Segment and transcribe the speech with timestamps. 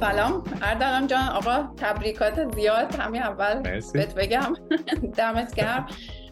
[0.00, 0.44] سلام.
[0.62, 2.94] اردلان جان آقا تبریکات زیاد.
[2.94, 3.62] همین اول
[3.92, 4.54] بهت بگم.
[5.18, 5.86] دمت گرم.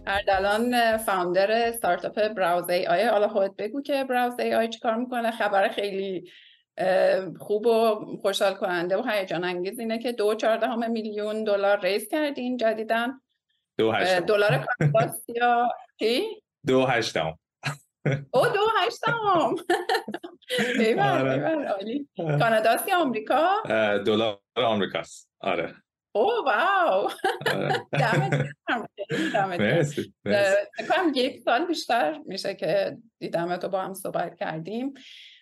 [0.06, 3.04] اردلان founder startup Browse AI.
[3.04, 5.30] حالا خودت بگو که Browse AI چیکار می‌کنه.
[5.30, 6.30] خبر خیلی
[7.38, 12.08] خوب و خوشحال کننده و هیجان انگیز اینه که دو چهار دهمه میلیون دلار raise
[12.08, 13.20] کردین جدیدن.
[13.78, 14.26] دو هشتم.
[14.26, 14.66] دلار
[15.36, 16.22] یا چی؟
[16.66, 17.38] دو هشتم.
[18.30, 19.54] او دو هشتم
[20.78, 22.08] ایوان ایوان عالی.
[22.16, 23.62] کاناداست یا آمریکا؟
[24.06, 25.30] دلار آمریکاست.
[25.40, 25.74] آره.
[26.12, 27.10] او واو.
[28.00, 28.46] دمت
[29.32, 29.60] دمت
[31.14, 34.94] یک سال بیشتر میشه که دیدم تو با هم صحبت کردیم.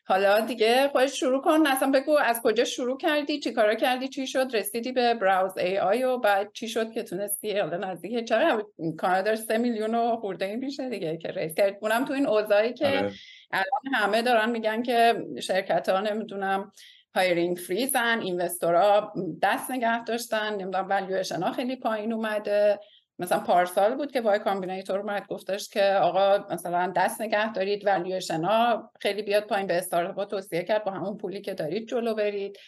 [0.06, 1.66] حالا دیگه خودش شروع کن.
[1.66, 5.78] اصلا بگو از کجا شروع کردی چی کارا کردی چی شد؟ رسیدی به براوز ای
[5.78, 10.44] آی و بعد چی شد که تونستی حالا نزدیک چرا کانادا سه میلیون و خورده
[10.44, 13.12] این میشه دیگه که raise کرد؟ اونم تو این اوضاعی که آره.
[13.50, 16.72] الان همه دارن میگن که شرکت ها نمی‌دونم
[17.14, 22.80] hiring freeze ان investor ا دست نگه داشتن نمی‌دونم ولیوشن ها خیلی پایین اومده.
[23.18, 28.44] مثلا پارسال بود که Y Combinator اومد گفتش که آقا مثلا دست نگه دارید ولیوشن
[28.44, 32.58] ها خیلی بیاد پایین به استارتاپ توصیه کرد با همون پولی که دارید جلو برید.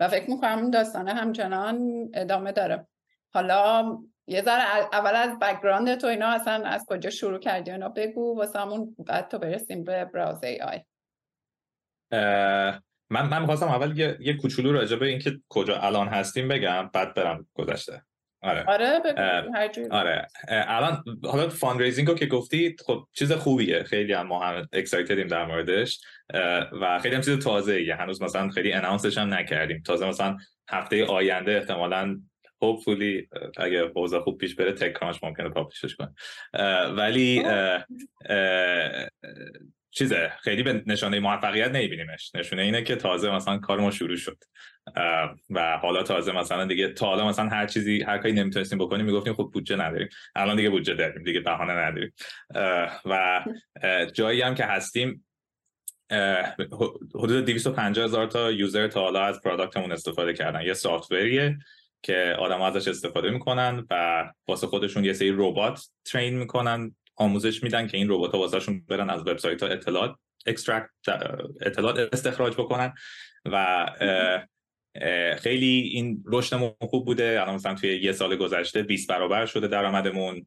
[0.00, 2.86] و فکر می‌کنم این داستانه همچنان ادامه داره.
[3.34, 8.36] حالا یه ذره اول از background تو اینا اصلا از کجا شروع کردی اینا بگو
[8.36, 10.80] واسه همون بعد تو برسیم به Browse AI
[13.10, 17.48] من من می‌خواستم اول یه, یه کوچولو راجع اینکه کجا الان هستیم بگم بعد برم
[17.54, 18.02] گذشته.
[18.46, 18.64] آره.
[18.66, 19.02] آره
[19.90, 20.26] آره.
[20.48, 23.82] الان حالا fund رو که گفتی خب چیز خوبیه.
[23.82, 26.00] خیلی هم ما هم excited یم در موردش.
[26.80, 29.82] و خیلی هم چیز تازه ایه هنوز مثلا خیلی announce ش هم نکردیم.
[29.86, 30.36] تازه مثلا
[30.68, 32.20] هفته آینده احتمالا
[32.62, 36.14] هوپفولی اگه حوزه خوب پیش بره تک کرانچ ممکنه پابلیشش کنه.
[36.92, 37.42] ولی
[39.90, 42.34] چیزه خیلی به نشانه موفقیت نمیبینیمش.
[42.34, 44.38] نشونه اینه که تازه مثلا کار ما شروع شد.
[45.50, 49.34] و حالا تازه مثلا دیگه تا حالا مثلا هر چیزی هر کاری نمی‌تونستیم بکنیم می‌گفتیم
[49.34, 50.08] خب بودجه نداریم.
[50.36, 52.12] الان دیگه بودجه داریم دیگه بهانه نداریم.
[53.04, 53.44] و
[54.12, 55.26] جایی هم که هستیم
[57.14, 60.62] حدود 250 هزار تا user تا حالا از product مون استفاده کردن.
[60.62, 61.58] یه software یه
[62.02, 67.86] که آدم ازش استفاده می‌کنن و واسه خودشون یه سری ربات train می‌کنن آموزش میدن
[67.86, 70.16] که این ربات ها واسهشون برن از وبسایت ها اطلاعات
[70.46, 70.90] extract
[71.60, 72.94] اطلاعات استخراج بکنن.
[73.44, 73.86] و
[75.38, 77.38] خیلی این رشدمون خوب بوده.
[77.40, 80.46] الان مثلا توی یه سال گذشته 20 برابر شده درآمدمون.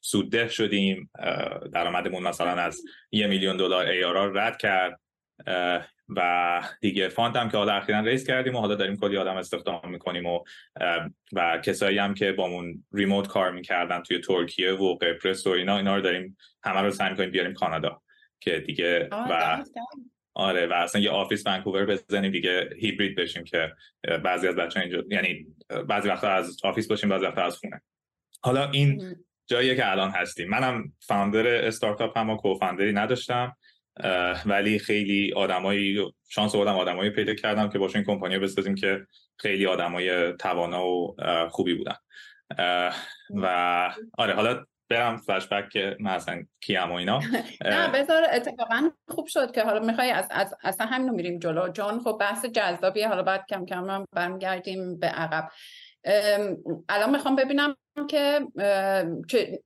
[0.00, 1.10] سودده شدیم.
[1.72, 5.00] درآمدمون مثلا از یه میلیون دلار ARR رد کرد.
[6.08, 9.90] و دیگه fund هم که حالا اخیرا raise کردیم و حالا داریم کلی آدم استخدام
[9.90, 10.40] می‌کنیم و
[11.32, 15.96] و کسایی هم که بامون remote کار می‌کردن توی ترکیه و قبرس و اینا اینا
[15.96, 18.02] رو داریم همه رو سعی می‌کنیم بیاریم کانادا
[18.40, 19.64] که دیگه و
[20.36, 23.72] آره و اصلا یه office ونکوور بزنیم دیگه هیبرید بشیم که
[24.24, 25.46] بعضی از بچه اینجا یعنی
[25.88, 27.82] بعضی وقتا از office باشیم بعضی وقتا از خونه.
[28.40, 29.16] حالا این
[29.46, 30.48] جاییه که الان هستیم.
[30.48, 33.56] منم فاوندر استارتاپ هم و کوفاندری نداشتم
[34.46, 40.32] ولی خیلی آدمایی شانس آدم آدمایی پیدا کردم که باشون کمپانی بسازیم که خیلی آدمای
[40.32, 41.16] توانا و
[41.50, 41.96] خوبی بودن.
[43.30, 43.46] و
[44.18, 47.20] آره حالا برم فلشبک که من اصلا کیم و اینا.
[47.64, 51.68] نه بذار اتفاقا خوب شد که حالا می‌خوای از, از اصلا همینو میریم جلو.
[51.68, 53.08] جان خب بحث جذابیه.
[53.08, 55.48] حالا بعد کم کم هم برمیگردیم به عقب.
[56.88, 57.76] الان می‌خوام ببینم
[58.08, 58.40] که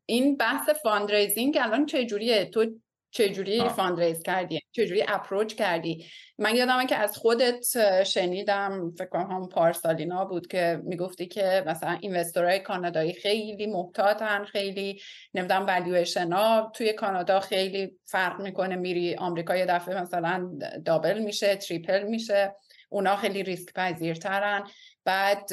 [0.06, 2.66] این بحث fundraising الان چه جوریه؟ تو
[3.10, 6.06] چجوری fundraise کردی؟ چجوری approach کردی؟
[6.38, 11.98] من یادمه که از خودت شنیدم فکر کنم هم پارسالینا بود که می‌گفتی که مثلا
[12.00, 15.00] investor های کانادایی خیلی محتاطن خیلی
[15.34, 18.76] نمی‌دونم والویشن ها توی کانادا خیلی فرق می‌کنه.
[18.76, 20.50] میری آمریکا یه دفعه مثلا
[20.84, 22.54] double میشه triple میشه.
[22.88, 24.64] اونا خیلی ریسک پذیرترن
[25.04, 25.52] بعد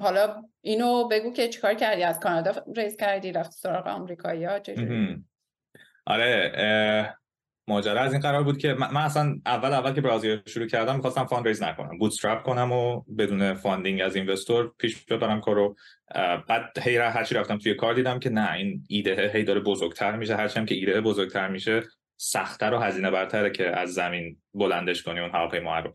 [0.00, 4.58] حالا اینو بگو که چیکار کردی؟ از کانادا raise کردی؟ رفت سراغ آمریکایی ها؟
[6.06, 7.16] آره
[7.68, 8.00] ماجرا.
[8.00, 11.26] از این قرار بود که من اصلا اول اول که Browse AI شروع کردم می‌خواستم
[11.26, 11.98] fundraise نکنم.
[11.98, 15.76] bootstrap کنم و بدون funding از investor پیش ببرم کارو.
[16.48, 20.36] بعد هی هرچی رفتم توی کار دیدم که نه این ایده هی داره بزرگتر میشه.
[20.36, 21.82] هرچی هم که ایده بزرگتر میشه
[22.24, 25.92] سختتر و هزینه برتره که از زمین بلندش کنی اون هواپیما رو.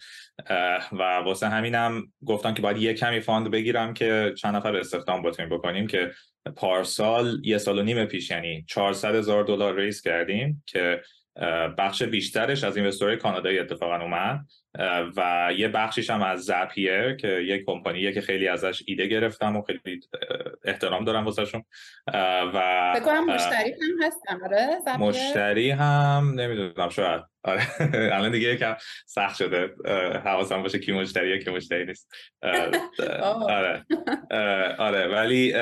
[0.92, 5.58] و واسه همینم گفتم که باید یه کمی fund بگیرم که چند نفر استخدام بتونیم
[5.58, 6.12] بکنیم که
[6.56, 11.02] پارسال یه سال و نیم پیش یعنی 400 هزار دلار raise کردیم که
[11.78, 14.40] بخش بیشترش از investor های کانادایی اتفاقا اومد.
[15.18, 19.62] و یه بخشیش هم از Zapier که یه کمپانیه که خیلی ازش ایده گرفتم و
[19.62, 20.02] خیلی
[20.66, 21.64] احترام دارم واسهشون.
[22.54, 27.22] و مشتری هم هستم آره مشتری هم نمی‌دونم شاید.
[27.44, 27.62] آره
[28.16, 28.76] الان دیگه یکم
[29.06, 29.70] سخت شده
[30.26, 32.14] حواسم باشه کی مشتریه کی مشتری نیست.
[33.50, 33.86] آره.
[34.78, 35.54] آره ولی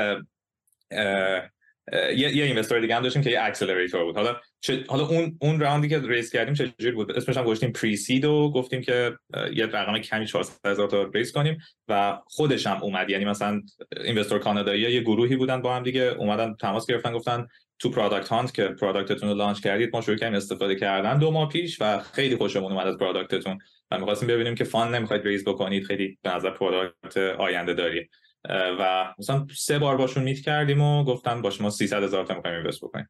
[1.91, 4.15] یه یه investor دیگه هم داشتیم که یه accelerator بود.
[4.15, 4.39] حالا
[4.87, 8.51] حالا اون اون round ی که raise کردیم چجوری بود؟ اسمش هم گفتیم pre-seed و
[8.55, 9.17] گفتیم که
[9.53, 11.57] یه رقم کمی 400 هزار تا raise کنیم
[11.87, 13.09] و خودش هم اومد.
[13.09, 13.61] یعنی مثلا
[14.03, 17.47] investor کانادایی یه گروهی بودن با هم دیگه اومدن تماس گرفتن گفتن
[17.79, 21.19] تو Product Hunt که product تون رو launch کردید ما شروع کردیم استفاده کردن.
[21.19, 23.57] دو ماه پیش و خیلی خوشمون اومد از product تون
[23.91, 28.09] و می‌خواستیم ببینیم که fund نمی‌خواید raise بکنید خیلی به نظر product آینده داری
[28.49, 32.57] و مثلا سه بار باشون meet کردیم و گفتن باش ما 300 هزار تا می‌خوایم
[32.57, 33.09] invest بکنیم.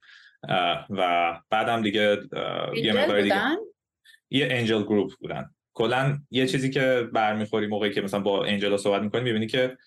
[0.90, 2.18] و بعدم دیگه
[2.76, 3.42] یه مقدار دیگه
[4.30, 5.50] یه angel group بودن.
[5.74, 9.78] کلا یه چیزی که برمیخوری موقعی که مثلا با angel صحبت می‌کنی می‌بینی که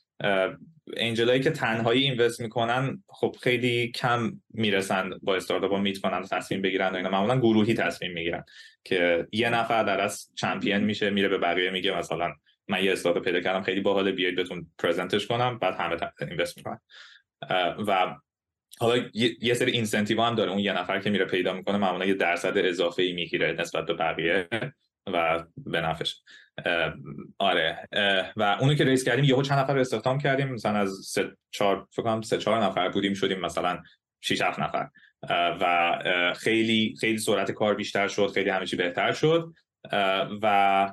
[0.96, 6.92] انجلایی که تنهایی اینوست می‌کنن خب خیلی کم می‌رسن با استارتاپ میت کنن تصمیم بگیرن
[6.92, 7.10] و اینا.
[7.10, 8.44] معمولا گروهی تصمیم می‌گیرن
[8.84, 12.32] که یه نفر در از چمپیون میشه میره به بقیه میگه مثلا
[12.68, 13.62] من یه استارتاپ پیدا کردم.
[13.62, 16.80] خیلی باحال بیاید بهتون پرزنتش کنم بعد همه اینوست می‌کنن.
[17.86, 18.16] و
[18.80, 19.02] حالا
[19.40, 20.50] یه سری اینسنتیو هم داره.
[20.50, 23.94] اون یه نفر که میره پیدا می‌کنه معمولا یه درصد اضافه ای می‌گیره نسبت به
[23.94, 24.48] بقیه
[25.12, 26.22] و به نفش
[27.38, 27.88] آره.
[28.36, 30.48] و اونو که ریس کردیم یهو چند نفر استخدام کردیم.
[30.48, 33.82] مثلا از سه چهار فکر کنم سه چهار نفر بودیم شدیم مثلا
[34.20, 34.88] 6 7 نفر.
[35.60, 35.98] و
[36.36, 39.52] خیلی خیلی سرعت کار بیشتر شد خیلی همه چی بهتر شد.
[40.42, 40.92] و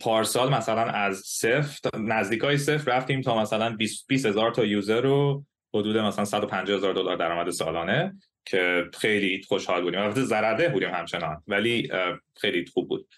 [0.00, 5.44] پارسال مثلا از صفر نزدیک های صفر رفتیم تا مثلا 20 هزار تا یوزر رو
[5.74, 8.14] حدود مثلا 150 هزار دلار درآمد سالانه
[8.44, 10.00] که خیلی خوشحال بودیم.
[10.00, 11.90] البته زرده بودیم همچنان ولی
[12.36, 13.08] خیلی خوب بود.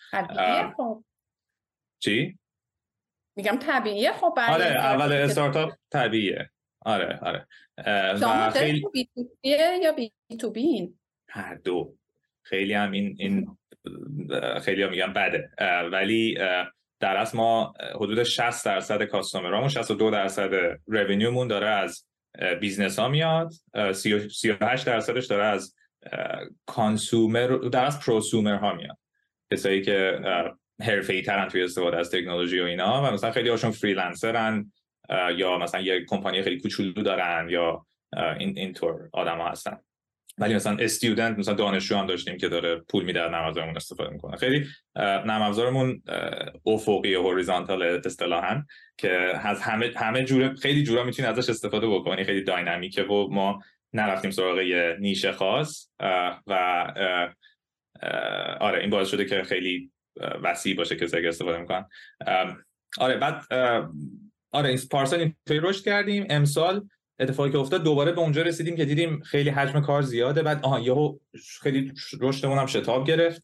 [0.77, 1.05] خب.
[1.99, 2.39] چی؟
[3.37, 6.51] میگم طبیعیه خب آره اول استارتاپ طبیعیه.
[6.81, 7.47] آره آره.
[8.21, 9.29] و خیلی B2C
[9.83, 10.95] یا B2B
[11.29, 11.97] هر دو.
[12.43, 13.57] خیلی هم این این
[14.63, 15.51] خیلی هم میگم بده.
[15.93, 16.39] ولی
[17.01, 20.51] در اصل ما حدود 60 درصد customer امون 62 درصد
[20.87, 22.07] revenue مون داره از
[22.61, 23.53] business ها میاد.
[23.93, 25.75] 38 درصدش داره از
[26.67, 28.99] consumer در از prosumer ها میاد.
[29.53, 30.21] کسایی که
[30.83, 34.73] حرفه ای ترن توی استفاده از تکنولوژی و اینا و مثلا خیلی هاشون freelancer ن
[35.37, 37.87] یا مثلا یه کمپانی خیلی کوچولو دارن یا
[38.39, 39.79] این اینطور آدم ها هستن.
[40.39, 44.37] ولی مثلا student مثلا دانشجو هم داشتیم که داره پول میده از نرم استفاده می‌کنه.
[44.37, 44.67] خیلی
[44.97, 46.03] نرم افزارمون
[46.67, 48.63] افقی و horizontal اصطلاحا
[48.99, 49.11] که
[49.49, 53.63] از همه همه جوره خیلی جورا می‌تونی ازش استفاده بکنی خیلی dynamic ه و ما
[53.93, 55.89] نرفتیم سراغ یه نیشه خاص
[56.47, 56.53] و
[58.61, 59.91] آره این باعث شده که خیلی
[60.43, 61.87] وسیع باشه که استفاده می‌کنن
[62.99, 63.45] آره بعد
[64.51, 66.27] آره این پارسال اینطوری رشد کردیم.
[66.31, 66.89] امسال
[67.21, 70.43] اتفاقی که افتاد دوباره به اونجا رسیدیم که دیدیم خیلی حجم کار زیاده.
[70.43, 71.19] بعد آها یهو
[71.63, 73.43] خیلی رشدمون هم شتاب گرفت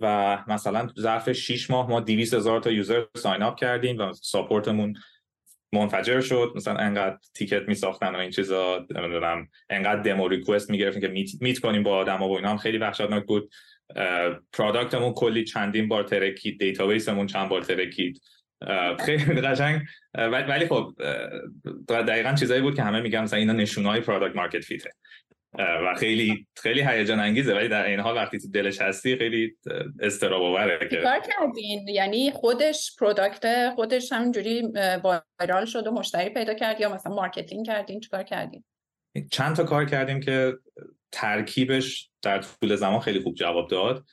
[0.00, 4.94] و مثلا ظرف 6 ماه ما 200 هزار تا یوزر ساین اپ کردیم و ساپورتمون
[5.72, 6.52] منفجر شد.
[6.56, 11.08] مثلا انقدر ticket می ساختن و این چیزا نمی‌دونم انقدر demo request می گرفتیم که
[11.08, 13.50] meet, meet کنیم با آدما و اینا هم خیلی وحشتناک بود.
[14.52, 18.20] product مون کلی چندین بار ترکید database مون چند بار ترکید.
[19.00, 19.80] خیلی قشنگ
[20.14, 20.92] ولی خب
[21.88, 24.90] دقیقا چیزایی بود که همه میگن مثلا اینا نشونه‌های product market fit ه
[25.58, 29.56] و خیلی خیلی هیجان انگیزه ولی در این حال وقتی تو دلش هستی خیلی
[30.00, 34.62] اضطراب آوره که کار کردین؟ یعنی خودش product خودش همینجوری
[35.02, 38.64] viral شد و مشتری پیدا کرد یا مثلا marketing کردین؟ چیکار کردین؟
[39.30, 40.54] چند تا کار کردیم که
[41.12, 44.04] ترکیبش در طول زمان خیلی خوب جواب داد.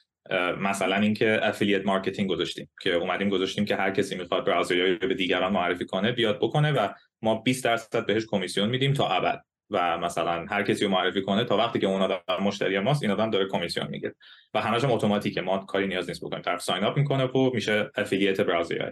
[0.59, 4.97] مثلا اینکه affiliate marketing گذاشتیم که اومدیم گذاشتیم که هر کسی می‌خواد Browse AI رو
[5.01, 6.87] به دیگران معرفی کنه بیاد بکنه و
[7.21, 9.41] ما 20 درصد بهش کمیسیون میدیم تا ابد.
[9.69, 13.11] و مثلا هر کسی رو معرفی کنه تا وقتی که اون آدم مشتری ماست این
[13.11, 14.15] آدم داره کمیسیون می‌گیره.
[14.53, 15.41] و همش هم اتوماتیکه.
[15.41, 16.41] ما کاری نیاز نیست بکنیم.
[16.41, 18.91] طرف sign up می‌کنه و میشه affiliate Browse AI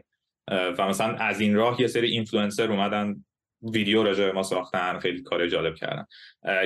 [0.51, 3.25] و مثلا از این راه یه سری اینفلوئنسر اومدن
[3.73, 6.05] ویدیو راجع ما ساختن خیلی کار جالب کردن.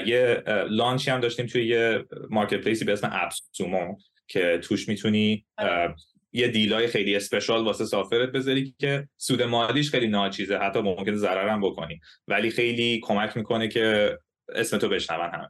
[0.05, 3.95] یه launch ی هم داشتیم توی یه marketplace ی به اسم AppSumo
[4.27, 5.96] که توش می‌تونی آره.
[6.34, 10.81] یه deal های خیلی special واسه software ت بذاری که سود مالیش خیلی ناچیزه حتی
[10.81, 12.00] ممکنه ضرر هم بکنی.
[12.27, 14.17] ولی خیلی کمک می‌کنه که
[14.55, 15.48] اسم تو بشنون هم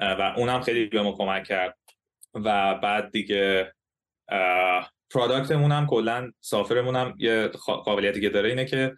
[0.00, 1.76] و اونم خیلی به ما کمک کرد.
[2.34, 3.72] و بعد دیگه
[5.10, 7.48] پروداکتمون هم کلا سافرمون هم یه
[7.84, 8.96] قابلیتی که داره اینه که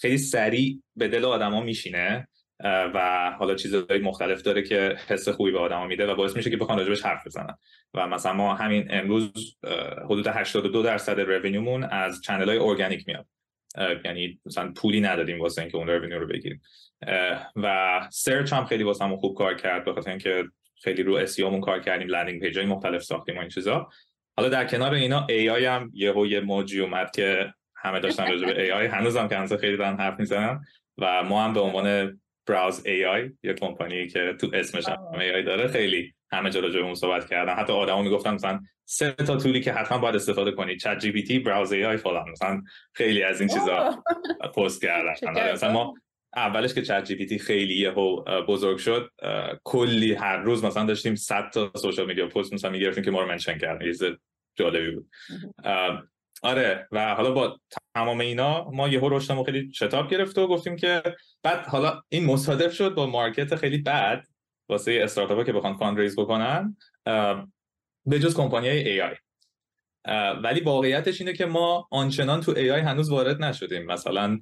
[0.00, 2.28] خیلی سریع به دل آدما میشینه.
[2.64, 6.56] و حالا چیزهای مختلف داره که حس خوبی به آدم میده و باعث میشه که
[6.56, 7.58] بخوان راجبش حرف بزنن.
[7.94, 9.56] و مثلا ما همین امروز
[10.04, 13.26] حدود 82 درصد رونیومون از چنل های ارگانیک میاد
[14.04, 16.62] یعنی مثلا پولی ندادیم واسه اینکه اون revenue رو بگیریم.
[17.56, 20.44] و search هم خیلی واسه خوب کار کرد به خاطر اینکه
[20.82, 23.88] خیلی رو SEO کار کردیم landing page های مختلف ساختیم و این چیزا.
[24.36, 28.62] حالا در کنار اینا AI هم یهو یه موجی اومد که همه داشتن راجع به
[28.62, 30.64] AI هنوزم که خیلی دارن حرف می‌زنن
[30.98, 35.68] و ما هم به عنوان Browse AI یه کمپانی که تو اسمش هم AI داره.
[35.68, 37.54] خیلی همه جا راجع اون صحبت کردن.
[37.54, 41.12] حتی آدما می‌گفتن مثلا سه تا tool ی که حتما باید استفاده کنید چت جی
[41.12, 42.30] پی تی براوز ای آی فلان.
[42.30, 42.62] مثلا
[42.94, 44.04] خیلی از این چیزا
[44.56, 45.52] پست کردن.
[45.52, 45.94] مثلا ما
[46.36, 49.10] اولش که ChatGPT خیلی یهو بزرگ شد
[49.64, 53.28] کلی هر روز مثلا داشتیم 100 تا social media post مثلا می‌گرفتیم که ما رو
[53.28, 53.86] mention کردن.
[53.86, 53.92] یه
[54.54, 55.10] جالبی بود.
[56.42, 57.60] آره و حالا با
[57.94, 61.02] تمام اینا ما یهو رشدمون خیلی شتاب گرفت و گفتیم که
[61.42, 64.26] بعد حالا این مصادف شد با market خیلی بد
[64.68, 66.76] واسه استارتاپ که بخوان fund raise بکنن
[68.06, 69.14] به جز کمپانی AI
[70.42, 73.82] ولی واقعیتش اینه که ما آنچنان تو AI هنوز وارد نشدیم.
[73.82, 74.40] مثلا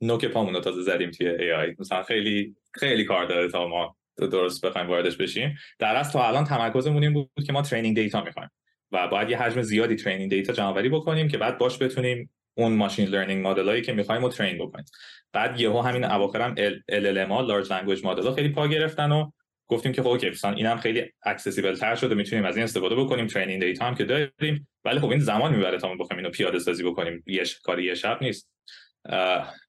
[0.00, 4.64] نوک پامون رو تازه زدیم توی AI مثلا خیلی خیلی کار داره تا ما درست
[4.64, 5.56] بخوایم واردش بشیم.
[5.78, 8.50] در اصل تا الان تمرکزمون این بود که ما training data می‌خوایم.
[8.92, 12.72] و باید یه حجم زیادی training data جمع آوری بکنیم که بعد باش بتونیم اون
[12.72, 14.84] machine learning model ایی که می‌خوایم رو train بکنیم.
[15.32, 16.54] بعد یهو همین اواخر هم
[16.90, 19.30] LLM large language model خیلی پا گرفتن و
[19.66, 23.26] گفتیم که خب okay مثلا اینم خیلی accessible تر شده می‌تونیم از این استفاده بکنیم
[23.26, 24.68] training data هم که داریم.
[24.84, 27.24] ولی خب این زمان می‌بره تا ما بخوایم اینو پیاده سازی بکنیم.
[27.26, 28.50] یه کاری یه شب نیست.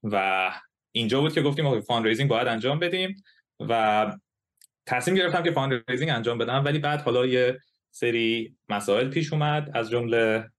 [0.03, 0.51] و
[0.91, 3.23] اینجا بود که گفتیم okay fundraising باید انجام بدیم
[3.59, 4.11] و
[4.85, 7.59] تصمیم گرفتم که fundraising انجام بدم ولی بعد حالا یه
[7.91, 9.71] سری مسائل پیش اومد.
[9.73, 10.49] از جمله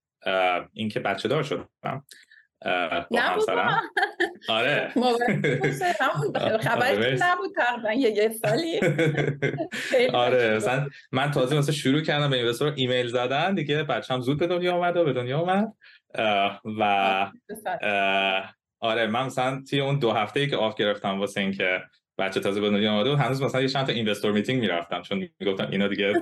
[0.73, 1.69] اینکه بچه دار شدم.
[3.11, 3.81] با همسرم.
[4.49, 4.93] آره.
[6.61, 7.93] خبری آره، نبود تقریبا.
[7.93, 8.81] یه سالی.
[10.25, 13.55] آره مثلا من تازه مثلا شروع کردم به investor ایمیل زدن.
[13.55, 15.73] دیگه بچه‌م زود به دنیا اومد و به دنیا اومد.
[16.79, 17.31] و
[18.81, 21.81] آره من مثلا توی اون دو هفته ای که off گرفتم واسه اینکه
[22.19, 25.69] بچه تازه به دنیا اومده هنوز مثلا یه چند تا investor meeting می‌رفتم چون می‌گفتم
[25.71, 26.13] اینا دیگه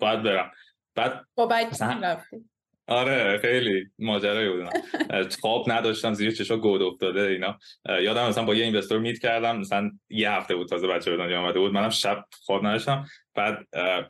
[0.00, 0.50] باید برم.
[0.94, 2.18] بعد با بچه
[2.86, 4.68] آره خیلی ماجرایی بود
[5.40, 7.58] خواب نداشتم زیر چشا گود افتاده اینا.
[8.02, 11.40] یادم مثلا با یه investor meet کردم مثلا یه هفته بود تازه بچه به دنیا
[11.40, 11.72] آمده بود.
[11.72, 13.06] منم شب خواب نداشتم.
[13.34, 13.58] بعد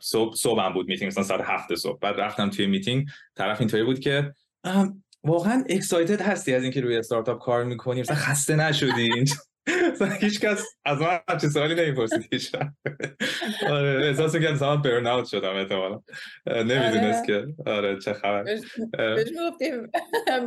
[0.01, 1.99] صبح صبحم بود میتینگ مثلا ساعت هفت صبح.
[1.99, 4.33] بعد رفتم توی میتینگ طرف اینطوری بود که
[5.23, 9.25] واقعا excited هستی از اینکه روی استارتاپ کار می‌کنی؟ مثلا خسته نشدی.
[10.21, 12.55] هیچ کس از من همچه سوالی نمی‌پرسید هیچ
[13.69, 16.01] آره احساس می‌کنم مثلا burn out شدم احتمالا.
[16.47, 17.45] نمی‌دونست آره.
[17.55, 17.71] که.
[17.71, 18.45] آره چه خبر.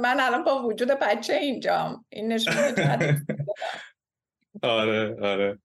[0.03, 2.05] من الان با وجود بچه اینجام.
[2.09, 3.25] این نشونه
[4.63, 5.59] آره آره.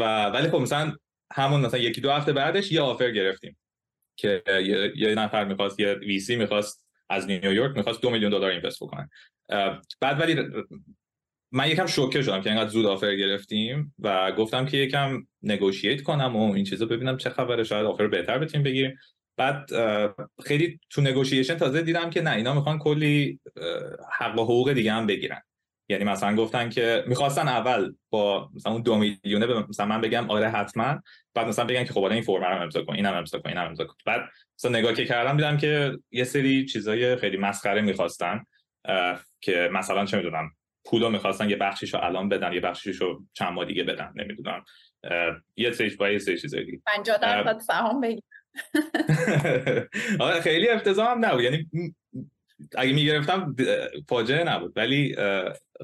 [0.00, 0.96] و ولی خب مثلا
[1.32, 3.58] همون مثلا یکی دو هفته بعدش یه آفر گرفتیم
[4.16, 4.42] که
[4.96, 9.10] یه نفر می‌خواست یه ویسی می‌خواست از نیویورک می‌خواست دو میلیون دلار اینوست بکنه.
[10.00, 10.36] بعد ولی
[11.52, 16.36] من یکم شوکه شدم که اینقدر زود آفر گرفتیم و گفتم که یکم نگوشیت کنم
[16.36, 18.98] و این چیزا ببینم چه خبره شاید آفر بهتر بتونیم بگیریم.
[19.36, 19.70] بعد
[20.44, 23.40] خیلی تو نگوشیشن تازه دیدم که نه اینا می‌خوان کلی
[24.18, 25.42] حق و حقوق دیگه هم بگیرن.
[25.88, 30.48] یعنی مثلا گفتن که می‌خواستن اول با مثلا اون دو میلیونه مثلا من بگم آره
[30.48, 31.02] حتما
[31.34, 33.84] بعد مثلا بگن که خب این فرم رو امضا کن اینم امضا کن اینم امضا
[33.84, 33.94] کن.
[34.06, 34.20] بعد
[34.58, 38.44] مثلا نگاه که کردم دیدم که یه سری چیزای خیلی مسخره می‌خواستن
[39.40, 40.50] که مثلا چه می‌دونم
[40.84, 44.64] پولو می‌خواستن یه بخشیشو الان بدن یه بخشیشو چند ماه دیگه بدن نمی‌دونم.
[45.56, 46.80] یه سری با یه سری چیزای دیگه.
[46.86, 48.22] 50 درصد سهام بگیر.
[50.20, 51.40] آره خیلی افتضاح هم نبود.
[51.40, 51.70] یعنی
[52.76, 53.56] اگه می‌گرفتم
[54.08, 55.16] فاجعه نبود ولی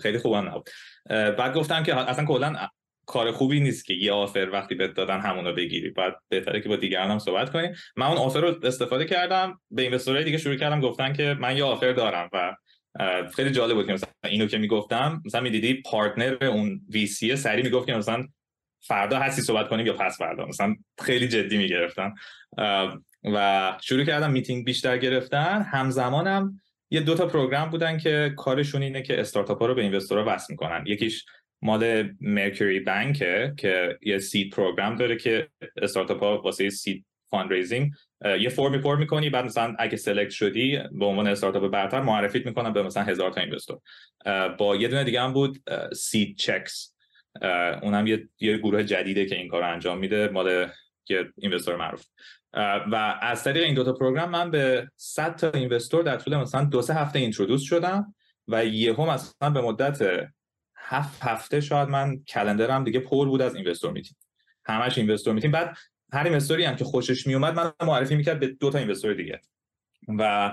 [0.02, 0.70] خیلی خوبم نبود.
[1.08, 2.68] بعد گفتم که اصلا کلا
[3.06, 5.90] کار خوبی نیست که یه آفر وقتی بهت دادن همونو بگیری.
[5.90, 9.82] بعد بهتره که با دیگران هم صحبت کنی من اون آفر رو استفاده کردم به
[9.82, 12.56] اینوستورهای دیگه شروع کردم گفتن که من یه آفر دارم و
[13.34, 17.62] خیلی جالب بود که مثلا اینو که می‌گفتم مثلا می‌دیدی پارتنر اون وی سی سری
[17.62, 18.26] می‌گفت که مثلا
[18.80, 20.46] فردا هستی صحبت کنیم یا پس فردا.
[20.46, 22.14] مثلا خیلی جدی می‌گرفتن.
[23.24, 25.62] و شروع کردم میتینگ بیشتر گرفتن.
[25.62, 30.29] همزمانم یه دو تا program بودن که کارشون اینه که استارتاپ ها رو به investor
[30.29, 30.84] ها وصل می‌کنن.
[30.86, 31.24] یکیش
[31.62, 37.92] مال Mercury بانکه که یه seed program داره که استارتاپ ها واسه seed fundraising
[38.24, 42.72] یه فرمی پر می‌کنی بعد مثلا اگه select شدی به عنوان استارتاپ برتر معرفیت می‌کنن
[42.72, 43.78] به مثلا هزار تا investor
[44.58, 46.94] با یه دونه دیگه هم بود Seed Checks
[47.82, 50.68] اونم یه یه گروه جدیده که این کار انجام میده مال
[51.08, 52.04] یه investor معروف.
[52.92, 56.82] و از طریق این دوتا program من به 100 تا investor در طول مثلا دو
[56.82, 58.14] سه هفته introduce شدم
[58.48, 60.26] و یهو مثلا به مدت
[60.76, 64.16] هفت هفته شاید من calendar م دیگه پر بود از investor meeting
[64.64, 65.76] همش investor meeting بعد
[66.12, 69.40] هر investor ی هم که خوشش میومد منو معرفی می‌کرد به دو تا investor دیگه.
[70.18, 70.52] و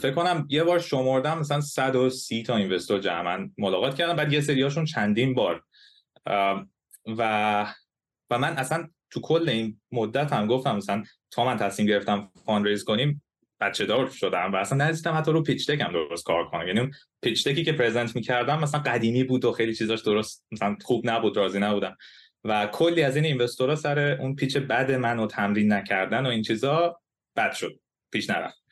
[0.00, 4.84] فکر کنم یه بار شمردم مثلا 130 تا investor جمعا ملاقات کردم بعد یه سریاشون
[4.84, 5.62] چندین بار.
[7.06, 7.66] و
[8.30, 12.84] و من اصلا تو کل این مدت هم گفتم مثلا تا من تصمیم گرفتم fundraise
[12.84, 13.22] کنیم
[13.60, 16.66] بچه دار شدم و اصلا نرسیدم حتی رو pitch deck م درست کار کنم.
[16.66, 16.90] یعنی
[17.22, 21.10] pitch deck ی که present می‌کردم مثلا قدیمی بود و خیلی چیزاش درست مثلا خوب
[21.10, 21.96] نبود راضی نبودم.
[22.44, 26.28] و کلی از این investor ا سر اون pitch بد من و تمرین نکردن و
[26.28, 27.00] این چیزا
[27.36, 27.80] بد شد
[28.12, 28.64] پیش نرفت.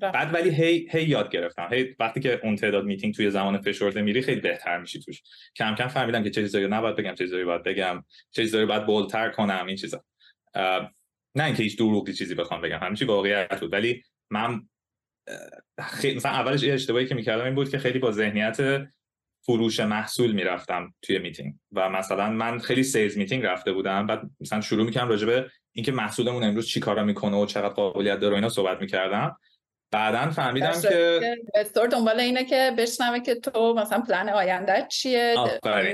[0.00, 1.68] بعد ولی هی هی یاد گرفتم.
[1.72, 5.22] هی وقتی که اون تعداد میتینگ توی زمان فشرده میری خیلی بهتر میشی توش.
[5.56, 8.86] کم کم فهمیدم که چه چیزایی نباید بگم چه چیزایی باید بگم چه چیزایی باید
[8.86, 10.04] bold تر کنم این چیزا.
[11.34, 13.72] نه اینکه هیچ دروغی چیزی بخوام بگم همین واقعیت بود.
[13.72, 14.68] ولی من
[15.80, 18.86] خیلی مثلا اولش یه اشتباهی که می‌کردم این بود که خیلی با ذهنیت
[19.48, 21.54] فروش محصول می‌رفتم توی میتینگ.
[21.72, 25.92] و مثلا من خیلی sales meeting رفته بودم بعد مثلا شروع می‌کردم راجع به اینکه
[25.92, 29.38] محصولمون امروز چی کارا می‌کنه و چقدر قابلیت داره اینا صحبت می‌کردم.
[29.92, 31.20] بعدا فهمیدم که
[31.54, 35.34] investor دنبال اینه که بشنوه که تو مثلا پلن آینده چیه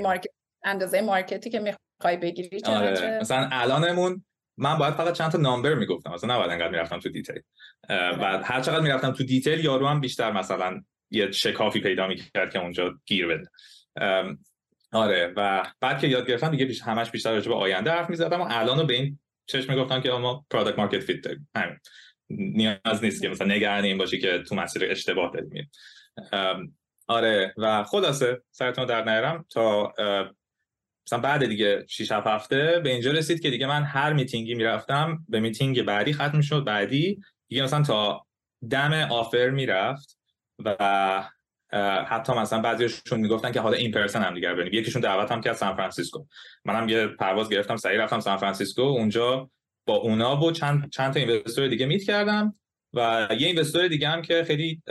[0.02, 0.30] market
[0.64, 3.18] اندازه market ی که می‌خوای بگیری آره.
[3.20, 4.24] مثلا الانمون
[4.58, 7.40] من باید فقط چند تا number می‌گفتم مثلا نباید انقدر می‌رفتم تو detail.
[7.88, 10.80] بعد هر چقدر می‌رفتم تو detail یارو هم بیشتر مثلا
[11.10, 13.50] یه شکافی پیدا می‌کرد که اونجا گیر بده.
[14.92, 18.40] آره و بعد که یاد گرفتم دیگه بیش همش بیشتر راجع به آینده حرف می‌زدم
[18.40, 21.48] و الان به این چشم می‌گفتم که ما product market fit داریم.
[21.56, 21.78] همین.
[22.30, 25.70] نیاز نیست که مثلا نگران این باشی که تو مسیر اشتباه داریم
[27.06, 29.92] آره و خلاصه سرتون درد نیارم تا
[31.06, 35.24] مثلا بعد دیگه 6 7 هفته به اینجا رسید که دیگه من هر میتینگی می‌رفتم
[35.28, 38.26] به میتینگ بعدی ختم شد بعدی دیگه مثلا تا
[38.70, 40.18] دم offer می‌رفت.
[40.64, 41.24] و
[42.08, 45.54] حتی مثلا بعضیشون می‌گفتن که حالا in person هم دیگه بریم یکیشون دعوت هم کرد
[45.54, 46.24] سان فرانسیسکو.
[46.64, 48.82] منم یه پرواز گرفتم سریع رفتم سان فرانسیسکو.
[48.82, 49.50] اونجا
[49.86, 52.54] با اونا و چند چند تا investor دیگه meet کردم
[52.94, 54.82] و یه investor دیگه هم که خیلی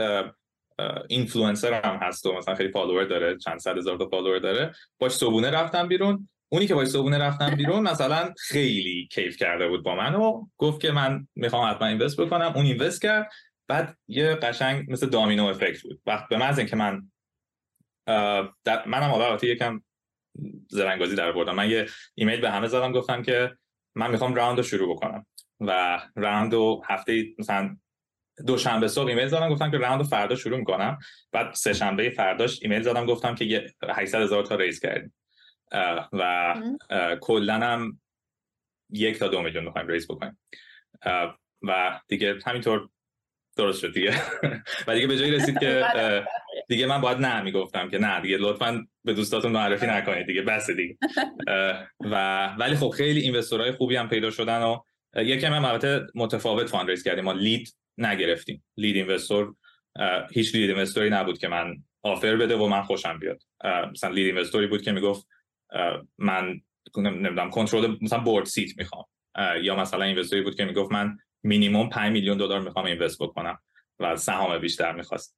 [1.09, 4.73] اینفلوئنسر هم هست و مثلا خیلی follower داره چند صد هزار تا follower داره.
[4.99, 6.29] باش صبونه رفتم بیرون.
[6.49, 10.81] اونی که باش صبونه رفتم بیرون مثلا خیلی کیف کرده بود با من و گفت
[10.81, 12.53] که من می‌خوام حتما invest بکنم.
[12.55, 13.31] اون invest کرد.
[13.67, 16.01] بعد یه قشنگ مثل domino effect بود.
[16.05, 17.11] وقت به محض اینکه من
[18.85, 19.83] منم البته یکم
[20.69, 23.57] زرنگ‌بازی در آوردم من یه ایمیل به همه زدم گفتم که
[23.95, 25.25] من می‌خوام round رو شروع بکنم.
[25.59, 27.77] و round رو هفته مثلا
[28.47, 30.97] دوشنبه صبح ایمیل زدم گفتم که round رو فردا شروع می‌کنم.
[31.31, 35.13] بعد سه شنبه فرداش ایمیل زدم گفتم که یه 800 هزار تا raise کردیم.
[36.13, 36.55] و
[37.21, 38.01] کلا هم
[38.89, 40.39] یک تا دو میلیون می‌خوایم raise بکنیم.
[41.61, 42.89] و دیگه همینطور
[43.55, 44.13] درست شد دیگه.
[44.87, 45.83] و دیگه به جایی رسید که
[46.69, 50.69] دیگه من باید نه می‌گفتم که نه دیگه لطفا به دوستاتون معرفی نکنید دیگه بس
[50.69, 50.97] دیگه.
[52.11, 54.77] و ولی خب خیلی investor های خوبی هم پیدا شدن و
[55.15, 57.23] یکم هم البته متفاوت fundraise کردیم.
[57.23, 58.63] ما lead نگرفتیم.
[58.77, 59.55] lead investor
[60.31, 63.43] هیچ lead investor ی نبود که من offer بده و من خوشم بیاد.
[63.91, 65.27] مثلا lead investor ی بود که می‌گفت
[66.17, 66.61] من
[66.97, 69.05] نمی‌دونم کنترل مثلا board seat می‌خوام.
[69.61, 73.59] یا مثلا اینوستوری بود که می‌گفت من مینیمم 5 میلیون دلار می‌خوام اینوست بکنم
[73.99, 75.37] و سهام بیشتر می‌خواست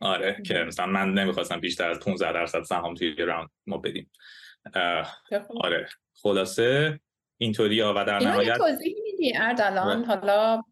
[0.00, 4.10] آره که مثلا من نمی‌خواستم بیشتر از 15 درصد سهام توی راوند ما بدیم.
[5.60, 5.88] آره
[6.22, 7.00] خلاصه
[7.38, 10.62] اینطوری و در نهایت توضیح میدی اردلان حالا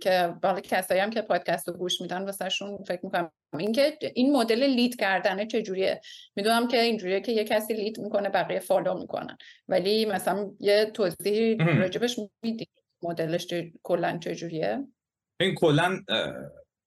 [0.00, 4.62] که بالا کسایی هم که پادکست رو گوش میدن واسهشون فکر می‌کنم اینکه این مدل
[4.62, 6.00] لید کردن چجوریه.
[6.36, 9.36] می‌دونم که اینجوریه که یه کسی لید می‌کنه بقیه فالو می‌کنن.
[9.68, 12.68] ولی مثلا یه توضیح راجبش میدی.
[13.02, 13.46] مدلش
[13.82, 14.78] کلا چجوریه
[15.40, 16.00] این کلا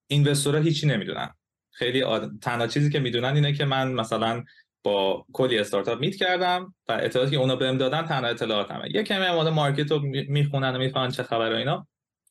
[0.08, 1.34] اینوستورها هیچی نمی‌دونن.
[1.72, 2.04] خیلی
[2.42, 4.44] تنها چیزی که می‌دونن اینه که من مثلا
[4.84, 8.96] با کلی استارتاپ میت کردم و اطلاعاتی که اونا بهم دادن تنها اطلاعاتمه.
[8.96, 11.88] یه کمی مورد مارکت رو می‌خونن و می‌فهمن چه خبر اینا.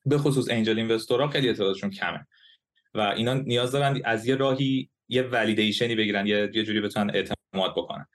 [0.06, 2.26] به خصوص انجل اینوستورها خیلی اطلاعاتشون کمه.
[2.94, 8.06] و اینا نیاز دارن از یه راهی یه ولیدیشنی بگیرن یه جوری بتونن اعتماد بکنن.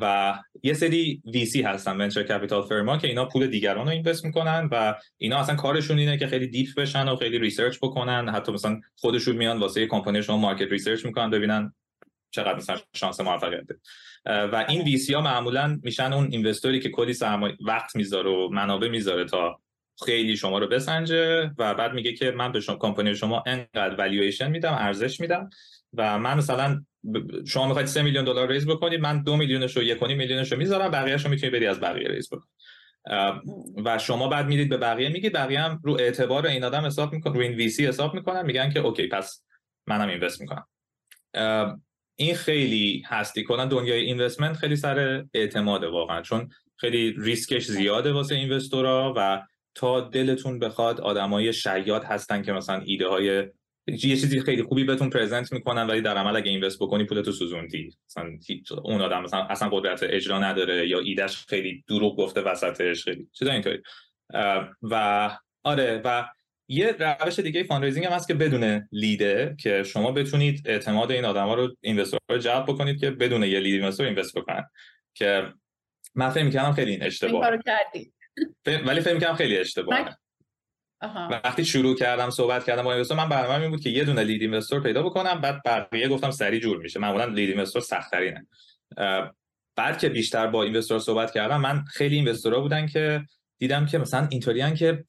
[0.00, 4.24] و یه سری VC هستن venture capital firm ا که اینا پول دیگران رو invest
[4.24, 8.28] می‌کنن و اینا اصلا کارشون اینه که خیلی deep بشن و خیلی research بکنن.
[8.28, 11.74] حتی مثلا خودشون میان واسه کمپانی شما market research می‌کنن ببینن
[12.30, 13.66] چقدر مثلا شانس موفقیت
[14.26, 18.48] و این VC ها معمولا میشن اون investor ی که کلی سرمایه وقت می‌ذاره و
[18.48, 19.60] منابع می‌ذاره تا
[20.04, 24.50] خیلی شما رو بسنجه و بعد میگه که من به شما کمپانی شما انقدر والویشن
[24.50, 25.50] میدم ارزش میدم
[25.92, 26.84] و من مثلا
[27.46, 30.90] شما می‌خواید 3 میلیون دلار raise بکنید من دو میلیونش رو یک میلیونش رو می‌ذارم
[30.90, 32.54] بقیه‌اشو می‌تونید بری از بقیه raise بکنید.
[33.84, 37.34] و شما بعد میرید به بقیه میگید بقیه هم رو اعتبار این آدم حساب می‌کنن
[37.34, 39.44] رو این VC حساب می‌کنن میگن که okay پس
[39.86, 40.66] منم invest می‌کنم.
[42.16, 48.34] این خیلی هستی کنن دنیای investment خیلی سر اعتماده واقعا چون خیلی ریسکش زیاده واسه
[48.34, 49.42] investor ا و
[49.74, 53.46] تا دلتون بخواد آدمای شیاد هستن که مثلا ایده های
[53.86, 57.90] یه چیزی خیلی خوبی بهتون present می‌کنن ولی در عمل اگه invest بکنی پولتو سوزوندی.
[58.06, 58.38] مثلا
[58.84, 63.52] اون آدم مثلا اصلا قدرت اجرا نداره یا ایدهش خیلی دروغ گفته وسطش خیلی چیزا
[63.52, 63.78] اینطوری.
[64.82, 65.30] و
[65.64, 66.24] آره و
[66.68, 71.24] یه روش دیگه fundraising هم هست که بدون lead ه که شما بتونید اعتماد این
[71.24, 74.64] آدما رو investor رو جلب بکنید که بدون یه lead investor invest بکنن.
[75.14, 75.52] که
[76.14, 77.50] من فکر می‌کردم خیلی این اشتباه
[78.66, 79.56] ولی فکر می‌کردم خیلی
[81.04, 84.24] اشتباه وقتی شروع کردم صحبت کردم با investor من برنامه این بود که یه دونه
[84.24, 87.00] lead investor پیدا بکنم بعد بقیه گفتم سری جور میشه.
[87.00, 88.46] معمولا lead investor سخت ترینه
[89.76, 93.22] بعد که بیشتر با investor صحبت کردم من خیلی investor ا بودن که
[93.58, 95.04] دیدم که مثلا اینطوریان که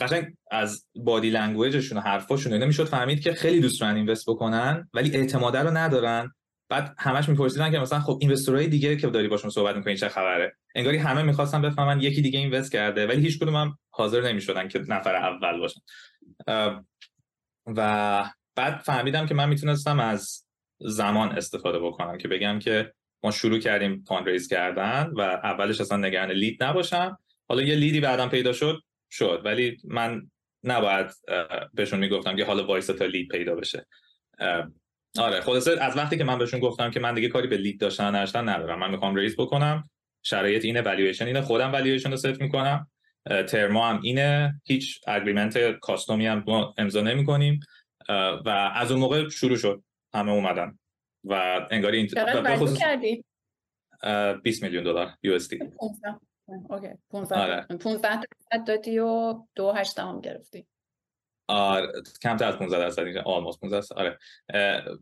[0.00, 4.30] قشنگ از body language شون و حرفاشون اینا می‌شد فهمید که خیلی دوست دارن invest
[4.30, 6.34] بکنن ولی اعتماده رو ندارن.
[6.68, 10.08] بعد همش میپرسیدن که مثلا خب investor های دیگه که داری باشون صحبت می‌کنی چه
[10.08, 14.68] خبره؟ انگاری همه می‌خواستن بفهمن یکی دیگه invest کرده ولی هیچ کدوم هم حاضر نمی‌شدن
[14.68, 15.80] که نفر اول باشن.
[17.66, 20.44] و بعد فهمیدم که من می‌تونستم از
[20.80, 26.30] زمان استفاده بکنم که بگم که ما شروع کردیم fundraise کردن و اولش اصلا نگران
[26.30, 27.18] lead نباشم.
[27.48, 29.42] حالا یه lead ی بعدم پیدا شد شد.
[29.44, 30.30] ولی من
[30.64, 31.06] نباید
[31.74, 33.86] بهشون می‌گفتم که حالا وایس تا lead پیدا بشه.
[35.18, 38.14] آره خلاصه از وقتی که من بهشون گفتم که من دیگه کاری به lead داشتن
[38.14, 38.78] نشتن ندارم.
[38.78, 39.90] من می‌خوام raise بکنم.
[40.22, 41.40] شرایط اینه والویشن اینه.
[41.40, 42.90] خودم valuation رو ست می‌کنم.
[43.48, 44.60] ترما هم اینه.
[44.64, 46.44] هیچ agreement custom ی هم
[46.78, 47.60] امضا نمی کنیم
[48.44, 49.82] و از اون موقع شروع شد.
[50.14, 50.78] همه اومدن.
[51.24, 52.08] و انگاری این
[52.56, 52.78] خصوص...
[52.78, 53.24] کردی؟
[54.42, 55.58] 20 میلیون دلار USD.
[56.68, 58.20] okay 15 15
[58.66, 60.66] دادی و دو هشتم گرفتی.
[61.48, 64.18] آره کمتر از 15 درصد اینجا almost 15 آره.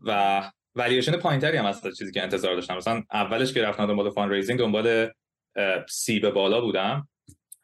[0.03, 0.41] و
[0.75, 2.77] والیوشن پایینتری هم هست چیزی که انتظار داشتم.
[2.77, 5.11] مثلا اولش که رفتم دنبال fundraising دنبال
[5.89, 7.09] سی به بالا بودم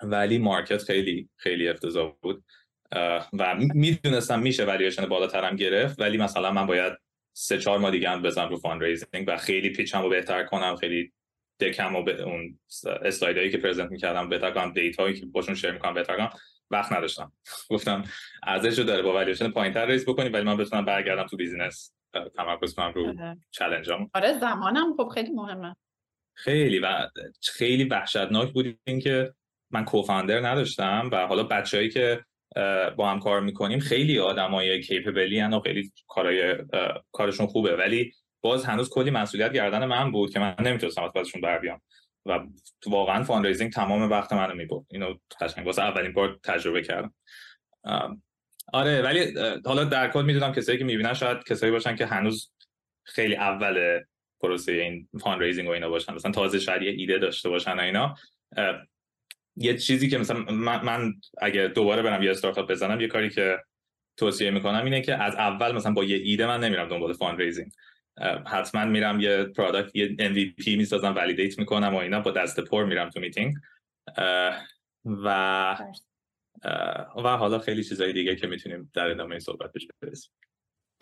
[0.03, 2.43] ولی market خیلی خیلی افتضاح بود.
[3.33, 6.93] و می‌دونستم میشه والیوشن بالاترم گرفت ولی مثلا من باید
[7.33, 10.75] سه چهار ماه دیگه هم بزنم رو fundraising و خیلی pitch م رو بهتر کنم
[10.75, 11.11] خیلی
[11.59, 12.59] deck م و به اون
[13.01, 16.29] slide ایی که present می‌کردم بهتر کنم data یی که باشون share می‌کنم بهتر کنم.
[16.73, 17.31] وقت نداشتم.
[17.69, 18.03] گفتم
[18.43, 21.93] ارزش رو داره با valuation پایینتر raise بکنی ولی من بتونم برگردم تو business
[22.35, 23.13] تمرکز کنم رو
[23.51, 25.75] challenge ام آره زمانم خب خیلی مهمه.
[26.33, 27.09] خیلی و
[27.41, 29.33] خیلی وحشتناک بود اینکه
[29.71, 32.25] من co-founder نداشتم و حالا بچههایی که
[32.97, 36.55] با هم کار می‌کنیم خیلی آدمای capable ی و خیلی کارای
[37.11, 37.75] کارشون خوبه.
[37.75, 41.81] ولی باز هنوز کلی مسئولیت گردن من بود که من نمی‌تونستم از بازشون بر بیام.
[42.25, 42.39] و
[42.87, 44.85] واقعا fundraising تمام وقت منو می‌برد.
[44.89, 47.13] اینو قشنگ واسه اولین بار تجربه کردم.
[48.73, 49.33] آره ولی
[49.65, 52.51] حالا در کل می‌دونم کسایی که می‌بینن شاید کسایی باشن که هنوز
[53.03, 53.99] خیلی اول
[54.41, 56.13] پروسه این fundraising و اینا باشن.
[56.13, 58.15] مثلا تازه شاید یه ایده داشته باشن و اینا.
[59.55, 63.57] یه چیزی که مثلا من, من اگه دوباره برم یه استارتاپ بزنم یه کاری که
[64.17, 67.71] توصیه می‌کنم اینه که از اول مثلا با یه ایده من نمیرم دنبال fundraising
[68.45, 73.09] حتما میرم یه product یه MVP می‌سازم validate می‌کنم و اینا با دست پر میرم
[73.09, 73.55] تو میتینگ
[75.05, 75.77] و
[77.15, 80.31] و حالا خیلی چیزای دیگه که می‌تونیم در ادامه صحبت بهش برسیم.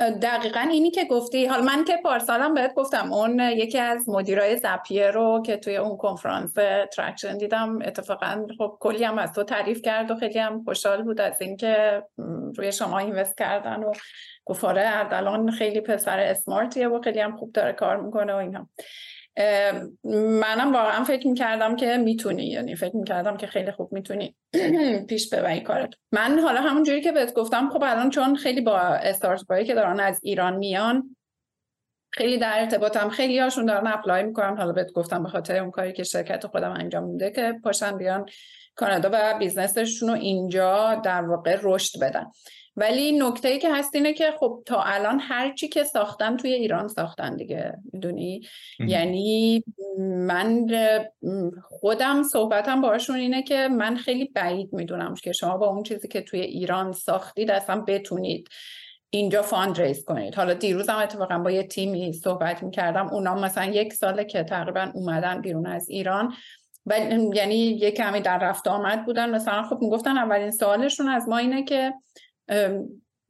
[0.09, 1.45] دقیقا اینی که گفتی.
[1.45, 5.97] حالا من که پارسالم بهت گفتم اون یکی از مدیرای Zapier رو که توی اون
[5.97, 6.53] کنفرانس
[6.95, 11.21] Traction دیدم اتفاقا خب کلی هم از تو تعریف کرد و خیلی هم خوشحال بود
[11.21, 12.03] از اینکه
[12.57, 13.91] روی شما invest کردن و
[14.45, 18.35] گفت آره اردلان خیلی پسر smart یه و خیلی هم خوب داره کار می‌کنه و
[18.35, 18.67] اینا
[20.13, 24.35] منم واقعا فکر می‌کردم که می‌تونی یعنی فکر می‌کردم که خیلی خوب می‌تونی
[25.09, 25.89] پیش ببری کارت.
[26.11, 29.99] من حالا همون جوری که بهت گفتم خب الان چون خیلی با استارتاپایی که دارن
[29.99, 31.15] از ایران میان
[32.13, 34.57] خیلی در ارتباطم خیلی هاشون دارن apply می‌کنن.
[34.57, 38.25] حالا بهت گفتم به خاطر اون کاری که شرکت خودم انجام میده که پاشن بیان
[38.75, 42.25] کانادا و business شون رو اینجا در واقع رشد بدن.
[42.75, 46.53] ولی نکته ای که هست اینه که خب تا الان هر چی که ساختن توی
[46.53, 48.41] ایران ساختن دیگه می‌دونی؟
[48.79, 49.63] یعنی
[49.99, 50.67] من
[51.63, 56.21] خودم صحبتم باشون اینه که من خیلی بعید می‌دونم که شما با اون چیزی که
[56.21, 58.49] توی ایران ساختید اصلا بتونید
[59.09, 60.35] اینجا fundraise کنید.
[60.35, 65.41] حالا دیروزم اتفاقا با یه تیمی صحبت می‌کردم اونا مثلا یک ساله که تقریبا اومدن
[65.41, 66.33] بیرون از ایران
[66.85, 66.99] و
[67.33, 71.63] یعنی یه کمی در رفت آمد بودن مثلا خب می‌گفتن اولین سوالشون از ما اینه
[71.63, 71.93] که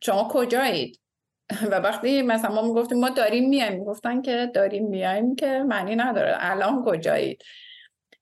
[0.02, 1.00] شما کجایید؟
[1.72, 3.80] و وقتی مثلا ما می‌گفتیم ما داریم میایم.
[3.80, 6.36] می‌گفتن که داریم میایم که معنی نداره.
[6.40, 7.44] الان کجایید؟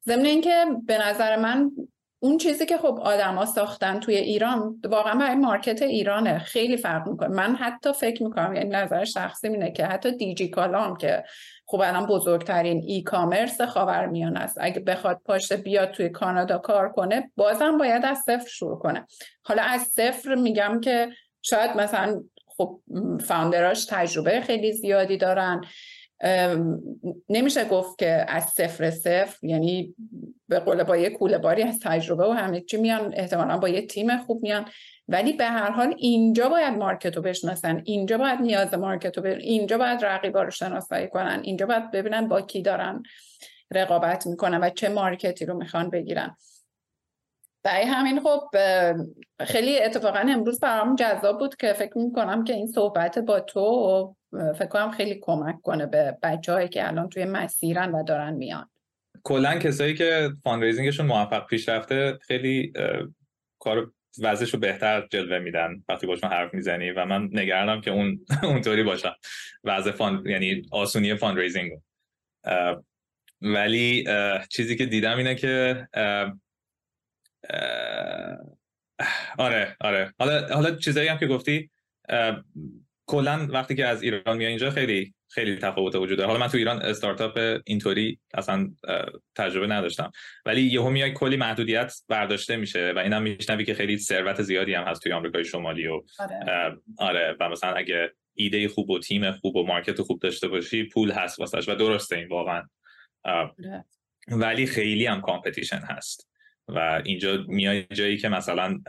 [0.06, 1.72] ضمن اینکه به نظر من
[2.20, 6.40] اون چیزی که خب آدما ساختن توی ایران واقعا برای مارکت ایرانه.
[6.40, 7.28] خیلی فرق می‌کنه.
[7.28, 11.24] من حتی فکر می‌کنم یعنی نظر شخصی اینه که حتی دیجی کالام که
[11.72, 14.58] خب الان بزرگترین ای کامرس خاورمیانه است.
[14.62, 19.08] اگه بخواد پاشته بیاد توی کانادا کار کنه بازم باید از صفر شروع کنه.
[19.44, 21.10] حالا از صفر میگم که
[21.42, 22.80] شاید مثلا خب
[23.26, 25.62] founder اش تجربه خیلی زیادی دارن.
[27.30, 29.96] نمیشه گفت که از صفر صفر یعنی
[30.48, 33.88] به قول با یه کوله باری از تجربه و همه چی میان احتمالا با یه
[33.88, 34.66] تیم خوب میان.
[35.12, 37.82] ولی به هر حال اینجا باید market رو بشناسن.
[37.86, 41.39] اینجا باید نیاز market رو اینجا باید رقیبا رو شناسایی کنن.
[41.43, 43.04] اینجا باید ببینن با کی دارن
[43.72, 46.36] رقابت می‌کنن و چه market ی رو می‌خوان بگیرن.
[47.63, 48.41] برای همین خب
[49.39, 54.67] خیلی اتفاقا امروز برام جذاب بود که فکر می‌کنم که این صحبت با تو فکر
[54.67, 58.69] کنم خیلی کمک کنه به بچه که الان توی مسیرن و دارن میان.
[59.24, 62.74] کلا کسایی که fundraising شون موفق پیش رفته خیلی
[63.60, 68.26] کار وضعش رو بهتر جلوه میدن وقتی باشون حرف می‌زنی و من نگرانم که اون
[68.43, 69.15] اونطوری باشم.
[69.63, 71.72] وضع fund یعنی آسونی fundraising
[73.41, 74.08] ولی
[74.50, 75.88] چیزی که دیدم اینه که
[79.38, 80.13] آره آره.
[80.19, 81.69] حالا حالا چیزایی هم که گفتی
[83.10, 86.58] کلا وقتی که از ایران میای اینجا خیلی خیلی تفاوت وجود داره حالا من تو
[86.58, 88.69] ایران استارتاپ اینطوری اصلا
[89.36, 90.12] تجربه نداشتم.
[90.45, 94.84] ولی یهو میای کلی محدودیت برداشته میشه و اینم میشنوی که خیلی ثروت زیادی هم
[94.84, 96.78] هست توی آمریکای شمالی و آره.
[96.98, 97.36] آره.
[97.39, 101.39] و مثلا اگه ایده خوب و تیم خوب و مارکت خوب داشته باشی پول هست
[101.39, 102.63] واسش و درسته این واقعا.
[103.24, 103.86] آره.
[104.28, 106.30] ولی خیلی هم competition هست.
[106.67, 108.80] و اینجا میای جایی که مثلا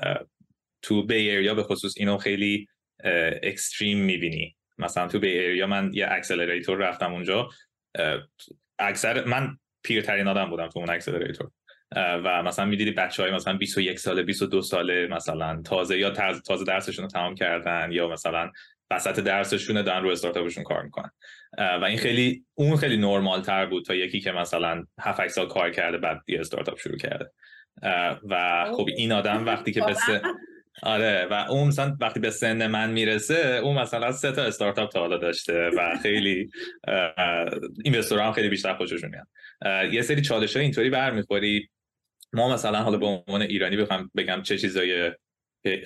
[0.83, 2.69] تو Bay Area به خصوص اینو خیلی
[3.43, 4.57] extreme می‌بینی.
[4.79, 7.49] مثلا تو Bay Area من یه accelerator رفتم اونجا.
[8.79, 11.51] اکثر من پیرترین آدم بودم تو اون accelerator
[11.97, 16.11] و مثلا می‌دیدی بچه های مثلا 21 ساله 22 ساله مثلا تازه یا
[16.47, 18.51] تازه درسشون رو تمام کردن یا مثلا
[18.91, 21.11] وسط درسشون دارن رو استارتاپشون کار می‌کنن.
[21.59, 25.71] و این خیلی اون خیلی نرمال تر بود تا یکی که مثلا 7 سال کار
[25.71, 27.33] کرده بعد یه استارتاپ شروع کرده.
[28.29, 29.95] و خب این آدم وقتی که به
[30.83, 35.01] آره و اون مثلا وقتی به سن من می‌رسه اون مثلا سه تا استارتاپ تا
[35.01, 36.51] حالا داشته و خیلی
[37.85, 39.93] اینوستورها هم خیلی بیشتر خوششون میاد.
[39.93, 41.69] یه سری چالش های اینطوری برمیخوری.
[42.33, 45.13] ما مثلا حالا به عنوان ایرانی بخوام بگم چه چیزای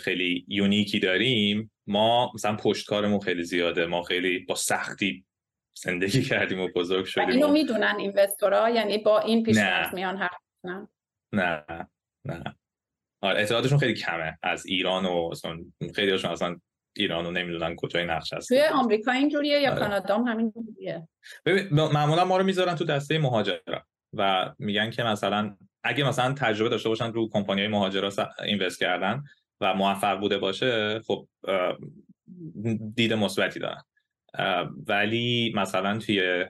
[0.01, 3.87] خیلی یونیکی داریم ما مثلا پشتکارمون خیلی زیاده.
[3.87, 5.25] ما خیلی با سختی
[5.77, 9.57] زندگی کردیم و بزرگ شدیم اینو می‌دونن اینوستورها یعنی با این پیش
[9.92, 10.40] میان حرف
[11.33, 11.88] نه
[12.25, 12.57] نه.
[13.25, 15.31] آره اطلاعاتشون خیلی کمه از ایران و
[15.95, 16.57] خیلی هاشون اصلا
[16.97, 19.81] ایران رو نمی‌دونن کجای نقش هست توی آمریکا اینجوریه یا آره.
[19.81, 21.09] کانادا هم همین جوریه؟
[21.71, 23.83] معمولا ما رو می‌ذارن تو دسته مهاجرا
[24.13, 28.11] و میگن که مثلا اگه مثلا تجربه داشته باشن رو کمپانی های مهاجرا
[28.45, 29.23] اینوست کردن
[29.61, 31.29] و موفق بوده باشه خب
[32.95, 33.83] دید مثبتی دارن.
[34.87, 36.47] ولی مثلا توی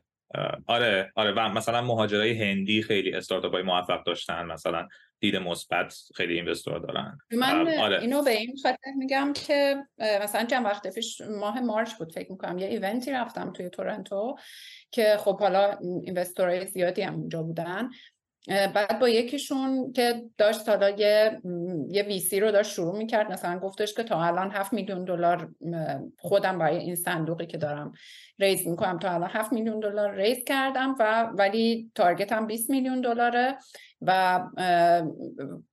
[0.66, 1.32] آره آره.
[1.32, 4.46] و مثلا مهاجرای هندی خیلی استارتاپ های موفق داشتن.
[4.46, 4.88] مثلا
[5.20, 7.18] دید مثبت خیلی اینوستور دارن.
[7.32, 8.00] من آره.
[8.00, 9.76] اینو به این خاطر میگم که
[10.22, 14.36] مثلا چند وقت پیش ماه مارچ بود فکر می‌کنم یه ایونتی رفتم توی تورنتو
[14.90, 17.90] که خب حالا اینوستورهای زیادی هم اونجا بودن.
[18.48, 21.40] بعد با یکیشون که داشت حالا یه
[21.88, 23.32] یه VC ای رو داشت شروع می‌کرد.
[23.32, 25.48] مثلا گفتش که تا الان هفت میلیون دلار
[26.18, 27.92] خودم برای این صندوقی که دارم
[28.38, 33.00] raise می‌کنم تا الان هفت میلیون دلار raise کردم و ولی target م 20 میلیون
[33.00, 33.58] دلاره.
[34.06, 34.38] و,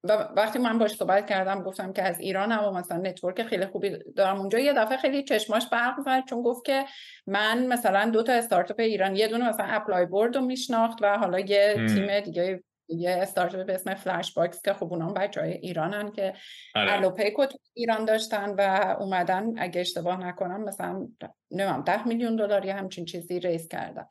[0.03, 3.97] و وقتی من باش صحبت کردم گفتم که از ایران هم مثلا network خیلی خوبی
[4.15, 4.39] دارم.
[4.39, 6.85] اونجا یه دفعه خیلی چشماش برق زد چون گفت که
[7.27, 11.87] من مثلا دو تا استارتاپ ایران یه دونه مثلا ApplyBoard رو میشناخت و حالا یه
[11.87, 16.33] تیم دیگه یه استارتاپ به اسم FlashBox که خب اونام بچه های ایرانن که
[16.75, 16.93] آره.
[16.93, 21.07] الوپیک و تو ایران داشتن و اومدن اگه اشتباه نکنم مثلا
[21.51, 24.05] نمی‌دونم ده میلیون دلار یا همچین چیزی raise کردن.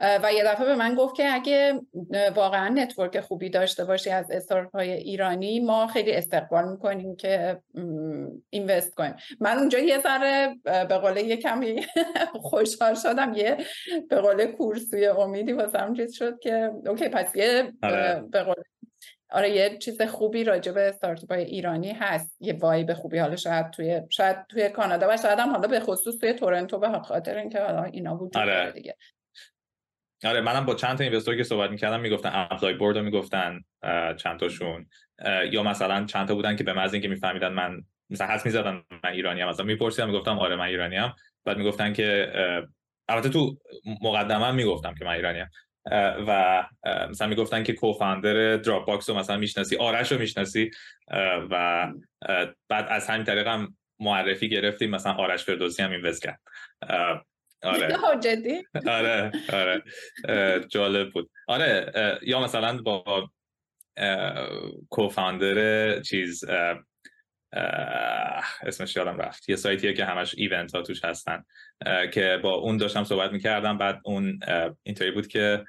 [0.00, 1.80] و یه دفعه به من گفت که اگه
[2.34, 7.60] واقعا network خوبی داشته باشی از استارتاپ های ایرانی ما خیلی استقبال می‌کنیم که
[8.50, 11.86] invest کنیم من اونجا یه ذره به قول یه کمی
[12.50, 13.56] خوشحال شدم یه
[14.10, 18.24] به قول کورسوی امیدی واسم چیز شد که OK پس یه آره.
[18.30, 18.54] به قول
[19.30, 23.70] آره یه چیز خوبی راجع به استارتاپ های ایرانی هست یه vibe خوبی حالا شاید
[23.70, 27.60] توی شاید توی کانادا و شاید هم حالا به خصوص توی تورنتو به خاطر اینکه
[27.60, 28.72] حالا اینا وجود آره.
[28.72, 28.96] دیگه
[30.24, 33.60] آره منم با چند تا investor که صحبت می‌کردم می‌گفتن ApplyBoard رو می‌گفتن
[34.16, 34.86] چند تاشون.
[35.50, 39.10] یا مثلا چند تا بودن که به محض اینکه میفهمیدن من مثلا حس می‌زدن من
[39.10, 42.32] ایرانی ام مثلا میپرسیدم می‌گفتم آره من ایرانی ام بعد می‌گفتن که
[43.08, 43.56] البته تو
[44.02, 45.48] مقدمه می‌گفتم که من ایرانی ام
[46.28, 46.64] و
[47.10, 50.70] مثلا می‌گفتن که co-founder Dropbox رو مثلا می‌شناسی آرش رو می‌شناسی.
[51.50, 51.86] و
[52.68, 56.40] بعد از همین طریق هم معرفی گرفتیم مثلا آرش فردوسی هم invest کرد.
[57.62, 57.96] آره.
[58.24, 59.82] جدی؟ آره آره.
[60.68, 61.30] جالب بود.
[61.48, 61.92] آره
[62.22, 63.30] یا مثلا با
[64.90, 66.44] co-founder چیز
[68.62, 69.48] اسمش یادم رفت.
[69.48, 71.44] یه سایتیه که همش event ها توش هستن.
[72.12, 73.78] که با اون داشتم صحبت می‌کردم.
[73.78, 74.38] بعد اون
[74.82, 75.64] اینطوری بود که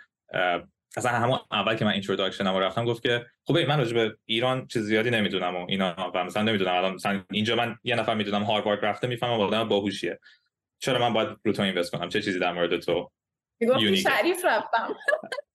[0.97, 4.67] اصلا همون اول که من introduction رو رفتم گفت که خب من راجع به ایران
[4.67, 6.73] چیز زیادی نمی‌دونم و اینا و مثلا نمی‌دونم.
[6.73, 10.19] الان مثلا اینجا من یه نفر می‌دونم هاروارد رفته می‌فهمم آدم باهوشیه.
[10.79, 13.11] چرا من باید رو تو invest کنم؟ چه چیزی در مورد تو
[13.79, 14.95] شریف رفتم.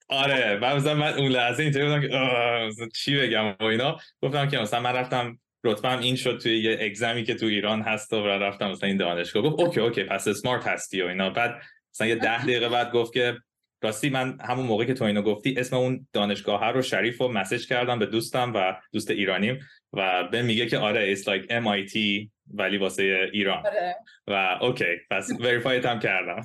[0.08, 4.58] آره و مثلا من اون لحظه اینطوری بودم که چی بگم و اینا؟ گفتم که
[4.58, 8.26] مثلا من رفتم رتبم این شد توی یه exam ی که تو ایران هست و
[8.26, 9.42] رفتم مثلا این دانشگاه.
[9.42, 11.30] گفت OK OK پس smart هستی و اینا.
[11.30, 11.62] بعد
[11.94, 13.36] مثلا یه ده دقیقه بعد گفت که
[13.82, 17.66] راستی من همون موقع که تو اینو گفتی اسم اون دانشگاه رو شریف رو message
[17.66, 19.58] کردم به دوستم و دوست ایرانیم
[19.92, 23.66] و به میگه که آره it's like MIT ولی واسه ایران.
[23.66, 23.96] آره.
[24.26, 26.44] و OK پس verify ت هم کردم.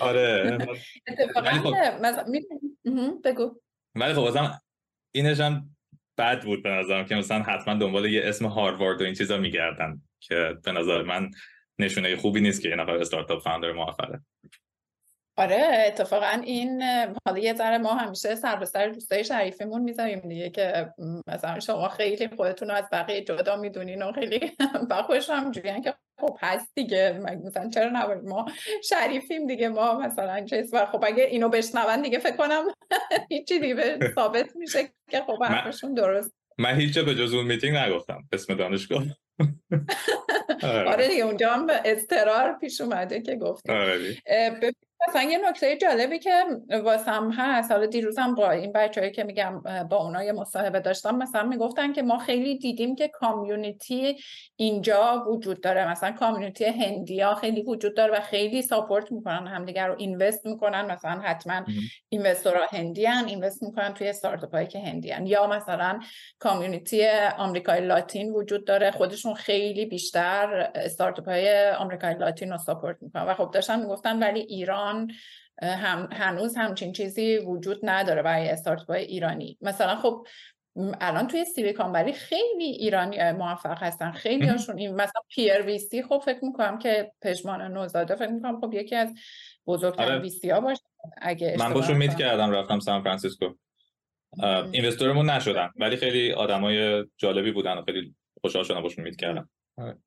[0.00, 0.58] آره.
[3.24, 3.60] بگو.
[3.94, 4.60] ولی خب بازم
[5.14, 5.76] اینش هم
[6.18, 10.02] بد بود به نظرم که مثلا حتما دنبال یه اسم هاروارد و این چیزا میگردن
[10.20, 11.30] که به نظر من
[11.78, 14.20] نشونه خوبی نیست که یه نفر استارتاپ فاوندر موفقه.
[15.36, 16.82] آره اتفاقا این
[17.26, 20.90] حالا یه ذره ما همیشه سر به سر دوستای شریفمون می‌ذاریم دیگه که
[21.26, 24.52] مثلا شما خیلی خودتون رو از بقیه جدا می‌دونین و خیلی
[24.90, 27.20] با خوش هم که خب هست دیگه.
[27.44, 28.46] مثلا چرا نباید؟ ما
[28.84, 32.64] شریفیم دیگه ما مثلا چیز و خب اگه اینو بشنون دیگه فکر کنم
[33.30, 34.78] هیچی دیگه ثابت میشه
[35.10, 36.34] که خب حرفشون درست.
[36.58, 38.28] من هیچ به جز اون میتینگ نگفتم.
[38.32, 39.04] اسم دانشگاه.
[40.62, 40.90] آره.
[40.90, 44.16] آره دیگه اونجا هم اضطرار پیش اومده که گفتم آره.
[45.08, 46.32] مثلا یه نکته جالبی که
[46.84, 51.42] واسم هست حالا دیروزم با این بچه‌ای که میگم با اونا یه مصاحبه داشتم مثلا
[51.42, 54.16] می‌گفتن که ما خیلی دیدیم که کامیونیتی
[54.56, 55.90] اینجا وجود داره.
[55.90, 60.84] مثلا کامیونیتی هندیا خیلی وجود داره و خیلی ساپورت می‌کنن همدیگر رو اینوست می‌کنن.
[60.84, 61.64] مثلا حتما
[62.08, 65.26] اینوستورها هندی هن اینوست می‌کنن توی استارتاپ هایی که هندی هن.
[65.26, 66.00] یا مثلا
[66.38, 73.22] کامیونیتی آمریکای لاتین وجود داره خودشون خیلی بیشتر استارتاپ های آمریکای لاتین رو ساپورت می‌کنن.
[73.22, 74.83] و خب داشتن می‌گفتن ولی ایران
[75.62, 80.26] هم هنوز همچین چیزی وجود نداره برای استارتاپ ایرانی مثلا خب
[81.00, 86.22] الان توی Silicon Valley خیلی ایرانی موفق هستن خیلی هاشون این مثلا Pear VC خب
[86.24, 89.14] فکر می‌کنم که پژمان نوزاد فکر می‌کنم خب یکی از
[89.66, 90.20] بزرگترین آره.
[90.20, 90.82] VC ها باشه
[91.22, 93.54] اگه من باشون meet کردم رفتم سان فرانسیسکو
[94.72, 99.50] investor مون نشدم ولی خیلی آدمای جالبی بودن و خیلی خوشحال شدم باشون meet کردم
[99.78, 99.98] آره.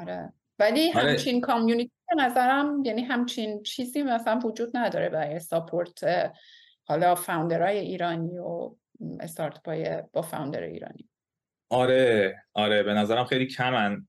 [0.00, 0.32] آره.
[0.58, 1.10] ولی آره.
[1.10, 6.04] همچین community به نظرم یعنی همچین چیزی مثلا وجود نداره برای support
[6.84, 8.74] حالا founder های ایرانی و
[9.20, 11.08] استارتاپ های با founder ایرانی.
[11.70, 12.82] آره آره.
[12.82, 14.06] به نظرم خیلی کمن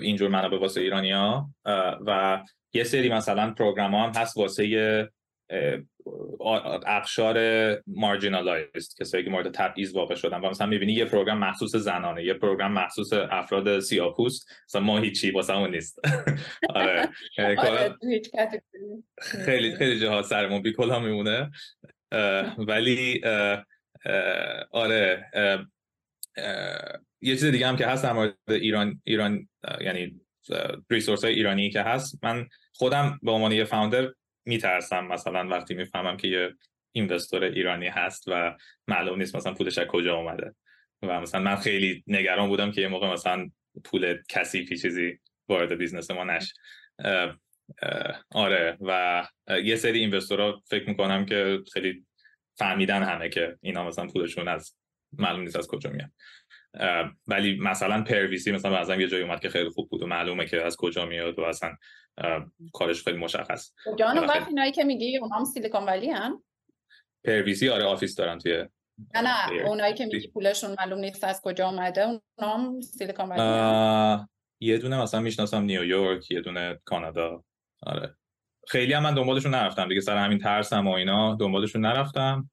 [0.00, 1.50] اینجور منابع واسه ایرانی ها
[2.06, 5.10] و یه سری مثلا program ها هم هست واسه
[6.86, 7.38] اقشار
[7.86, 10.40] marginalized کسایی که مورد تبعیض واقع شدن.
[10.40, 15.30] و مثلا می‌بینی یه program مخصوص زنانه یه program مخصوص افراد سیاپوست مثلا ما هیچی
[15.30, 16.00] واسه اون نیست.
[16.74, 17.08] آره,
[17.58, 17.94] آره،
[19.44, 21.50] خیلی خیلی جهات سرمون بی کلا میمونه.
[22.58, 23.20] ولی
[24.70, 25.30] آره
[27.20, 29.48] یه چیز دیگه هم که هست در مورد ایران ایران
[29.80, 30.20] یعنی
[30.90, 32.24] ریسورس های ایرانی که هست.
[32.24, 34.12] من خودم به عنوان یه فاوندر
[34.46, 35.06] میترسم.
[35.06, 36.54] مثلا وقتی می‌فهمم که یه
[36.92, 38.56] اینوستور ایرانی هست و
[38.88, 40.54] معلوم نیست مثلا پولش از کجا اومده
[41.02, 43.50] و مثلا من خیلی نگران بودم که یه موقع مثلا
[43.84, 46.52] پول کثیفی چیزی وارد بیزنس ما نش
[48.30, 49.22] آره و
[49.64, 52.06] یه سری اینوستورها فکر می‌کنم که خیلی
[52.58, 54.76] فهمیدن همه که اینا مثلا پولشون از
[55.18, 56.10] معلوم نیست از کجا میاد.
[57.26, 60.62] ولی مثلا پرویسی مثلا بعضا یه جایی اومد که خیلی خوب بود و معلومه که
[60.62, 61.76] از کجا میاد و اصلا
[62.72, 63.72] کارش خیلی مشخص.
[63.98, 66.42] جان وقت اینایی که میگی اونا هم سیلیکون ولی هن؟
[67.24, 68.64] پرویسی آره آفیس دارن توی
[69.14, 72.22] نه نه اونایی که میگی پولشون معلوم نیست از کجا اومده اونا
[72.56, 74.24] هم سیلیکون ولی
[74.60, 77.44] یه دونه مثلا می‌شناسم نیویورک یه دونه کانادا
[77.82, 78.16] آره.
[78.68, 82.50] خیلی هم من دنبالشون نرفتم دیگه سر همین ترسم و اینا دنبالشون نرفتم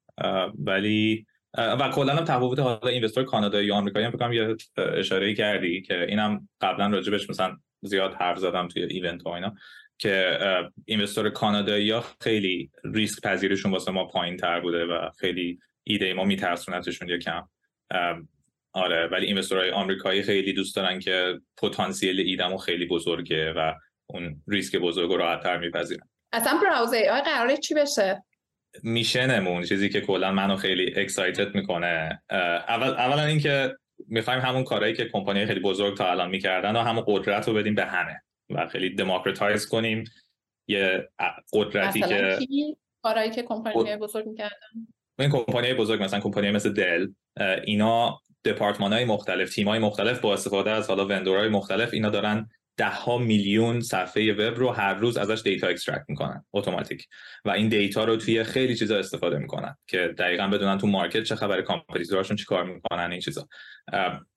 [0.58, 1.26] ولی
[1.58, 6.04] و کلا هم تفاوت حالا اینوستور کانادایی یا آمریکایی هم فکر یه اشاره کردی که
[6.04, 9.56] اینم قبلا راجبش مثلا زیاد حرف زدم توی ایونت ها اینا
[9.98, 10.40] که
[10.86, 16.24] اینوستور کانادایی ها خیلی ریسک پذیرشون واسه ما پایین تر بوده و خیلی ایده ما
[16.24, 17.50] میترسونتشون یکم.
[18.74, 23.74] آره ولی investor های آمریکایی خیلی دوست دارن که پتانسیل ایدمو خیلی بزرگه و
[24.06, 26.10] اون ریسک بزرگ رو راحتتر میپذیرن.
[26.34, 28.24] اصلا Browse AI قراره چی بشه؟
[28.84, 32.22] mission مون چیزی که کلا منو خیلی excited می‌کنه.
[32.68, 33.76] اول اولا اینکه
[34.08, 37.76] می‌خوایم همون کارهایی که کمپانی خیلی بزرگ تا الان می‌کردن و همون قدرت رو بدیم
[37.76, 40.04] به همه و خیلی democratize کنیم.
[40.68, 41.10] یه
[41.54, 42.38] قدرتی که
[43.04, 44.88] کارهایی که کمپانی بزرگ می‌کردن؟
[45.20, 47.08] این کمپانی بزرگ مثلا کمپانی مثل Dell
[47.64, 52.10] اینا دپارتمان های مختلف تیم های مختلف با استفاده از حالا vendor های مختلف اینا
[52.10, 52.50] دارن
[52.82, 57.08] ده ها میلیون صفحه وب رو هر روز ازش data extract می‌کنن اتوماتیک
[57.46, 61.36] و این data رو توی خیلی چیزا استفاده می‌کنن که دقیقا بدونن تو market چه
[61.36, 63.48] خبر competitor اشون چیکار می‌کنن این چیزا.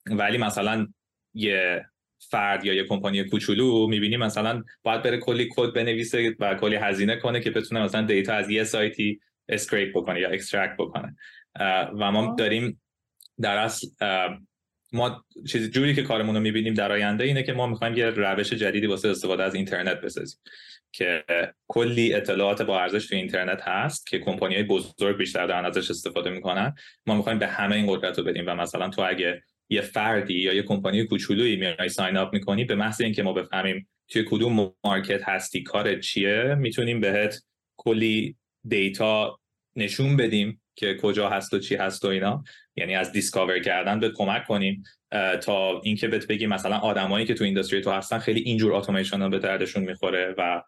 [0.06, 0.86] ولی مثلا
[1.34, 1.84] یه
[2.30, 7.16] فرد یا یه کمپانی کوچولو می‌بینی مثلا باید بره کلی کد بنویسه و کلی هزینه
[7.16, 11.16] کنه که بتونه مثلا data از یه سایتی scrape بکنه یا extract بکنه.
[11.98, 12.82] و ما داریم
[13.40, 13.86] در اصل
[14.94, 18.52] ما چیزی جوری که کارمون رو می‌بینیم در آینده اینه که ما می‌خوایم یه روش
[18.52, 20.40] جدیدی واسه استفاده از اینترنت بسازیم
[20.92, 21.24] که
[21.68, 26.30] کلی اطلاعات با ارزش تو اینترنت هست که کمپانی های بزرگ بیشتر دارن ازش استفاده
[26.30, 26.74] می‌کنن.
[27.06, 30.52] ما می‌خوایم به همه این قدرت رو بدیم و مثلا تو اگه یه فردی یا
[30.52, 35.28] یه کمپانی کوچولویی میای sign up می‌کنی به محض اینکه ما بفهمیم توی کدوم market
[35.28, 37.42] هستی کار چیه می‌تونیم بهت
[37.76, 38.36] کلی
[38.68, 39.38] data
[39.76, 42.44] نشون بدیم که کجا هست و چی هست و اینا.
[42.76, 44.82] یعنی از discover کردن به کمک کنیم
[45.42, 49.38] تا اینکه بهت بگیم مثلا آدمایی که تو industry تو هستن خیلی اینجور اتوماسیون به
[49.38, 50.62] دردشون می‌خوره و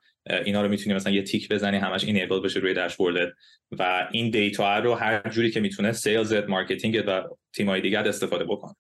[0.45, 3.33] اینا رو می‌تونی مثلا یه تیک بزنی همش enable بشه روی داشبوردت
[3.79, 8.75] و این data رو هر جوری که می‌تونه sales marketing و تیمای دیگر استفاده بکن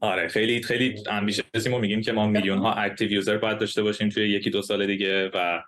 [0.00, 3.82] آره خیلی خیلی ambitious یم و میگیم که ما میلیون ها active user باید داشته
[3.82, 5.62] باشیم توی یکی دو سال دیگه و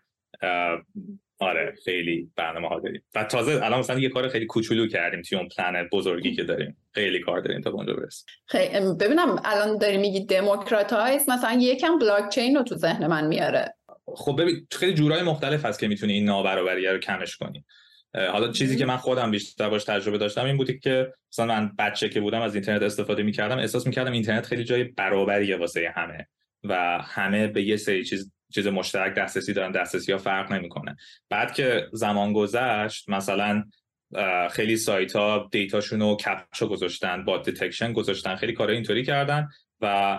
[1.40, 3.02] آره خیلی برنامه ها داریم.
[3.14, 6.76] و تازه الان مثلا یه کار خیلی کوچولو کردیم توی اون پلن بزرگی که داریم.
[6.94, 8.26] خیلی کار داریم تا اونجا برسیم.
[8.46, 13.74] خیلی ببینم الان داری میگی دموکراتایز مثلا یکم بلاک چین رو تو ذهن من میاره.
[14.06, 17.64] خب ببین خیلی جورای مختلف هست که می‌تونی این نابرابری رو کمش کنی.
[18.14, 22.08] حالا چیزی که من خودم بیشتر باش تجربه داشتم این بودی که مثلا من بچه
[22.08, 26.28] که بودم از اینترنت استفاده می‌کردم احساس می‌کردم اینترنت خیلی جای برابریه واسه همه
[26.64, 30.96] و همه به یه سری چیز چیز مشترک دسترسی دارن دسترسی ها فرق نمی‌کنه.
[31.30, 33.64] بعد که زمان گذشت مثلا
[34.50, 39.48] خیلی سایت ها data شون رو captcha گذاشتن bot detection گذاشتن خیلی کار اینطوری کردن
[39.80, 40.18] و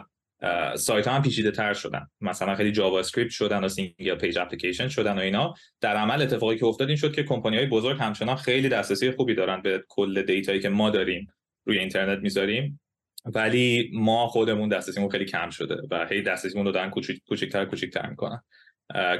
[0.75, 2.07] سایت ها هم پیچیده تر شدن.
[2.21, 5.53] مثلا خیلی JavaScript شدن و single page application شدن و اینا.
[5.81, 9.35] در عمل اتفاقی که افتاد این شد که کمپانی های بزرگ همچنان خیلی دسترسی خوبی
[9.35, 11.27] دارن به کل data یی که ما داریم
[11.65, 12.79] روی اینترنت می‌ذاریم.
[13.25, 16.89] ولی ما خودمون دسترسیمون خیلی کم شده و هی دسترسیمون رو دارن
[17.25, 18.41] کوچیکتر کوچیکتر می‌کنن.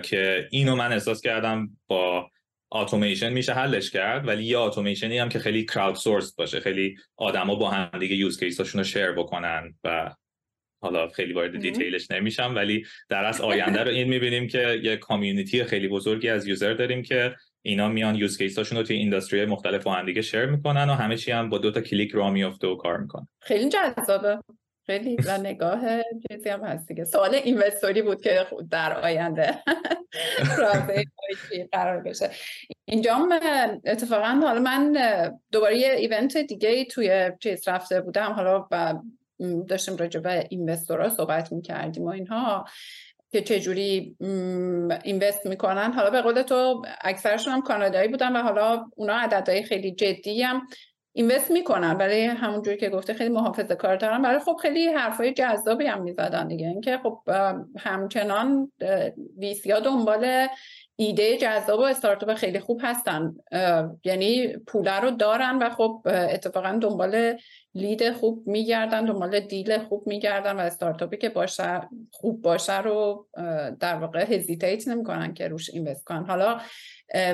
[0.04, 2.32] که اینو من احساس کردم با
[2.72, 6.60] اتوماسیون میشه حلش کرد ولی یه اتوماسیونی هم که خیلی کراود سورس باشه.
[6.60, 10.16] خیلی آدما با هم دیگه یوز کیساشون رو شیر بکنن و
[10.82, 15.64] حالا خیلی وارد دیتیلش نمیشم ولی در از آینده رو این می‌بینیم که یه کامیونیتی
[15.64, 19.94] خیلی بزرگی از یوزر داریم که اینا میان یوز کیساشون رو توی اینداستری مختلف با
[19.94, 22.76] هم دیگه شیر می‌کنن و همه چی هم با دو تا کلیک را میفته و
[22.76, 23.28] کار می‌کنن.
[23.42, 24.40] خیلی جذابه.
[24.86, 25.80] خیلی و نگاه
[26.32, 27.06] چیزی هم هست دیگه.
[27.06, 29.64] سوال اینوستوری بود که در آینده
[31.72, 32.30] قرار بشه.
[32.86, 33.30] اینجا
[33.86, 34.98] اتفاقا حالا من
[35.52, 38.32] دوباره یه ایونت دیگه توی چیز رفته بودم.
[38.32, 38.68] حالا
[39.68, 42.66] داشتیم راجع به اینوستورها صحبت می‌کردیم و اینها.
[43.32, 44.16] که چجوری
[45.04, 45.94] اینوست می‌کنن.
[45.94, 50.68] حالا به قول تو اکثرشون هم کانادایی بودن و حالا اونا عددهای خیلی جدی هم
[51.14, 51.94] اینوست می‌کنن.
[51.94, 54.22] برای همونجوری که گفته خیلی محافظه کار دارن.
[54.22, 56.68] برای خب خیلی حرفای جذابی هم می‌زدن دیگه.
[56.68, 57.20] اینکه خب
[57.80, 58.72] همچنان
[59.38, 60.48] ویسیا دنبال
[61.02, 63.36] ایده جذاب و استارتاپ خیلی خوب هستن.
[64.04, 67.38] یعنی پوله رو دارن و خب اتفاقا دنبال
[67.74, 71.82] لید خوب میگردن دنبال دیل خوب میگردن و استارتاپی که باشه
[72.12, 73.28] خوب باشه رو
[73.80, 76.26] در واقع هزیتیت نمی‌کنن که روش اینوست کنن.
[76.26, 76.60] حالا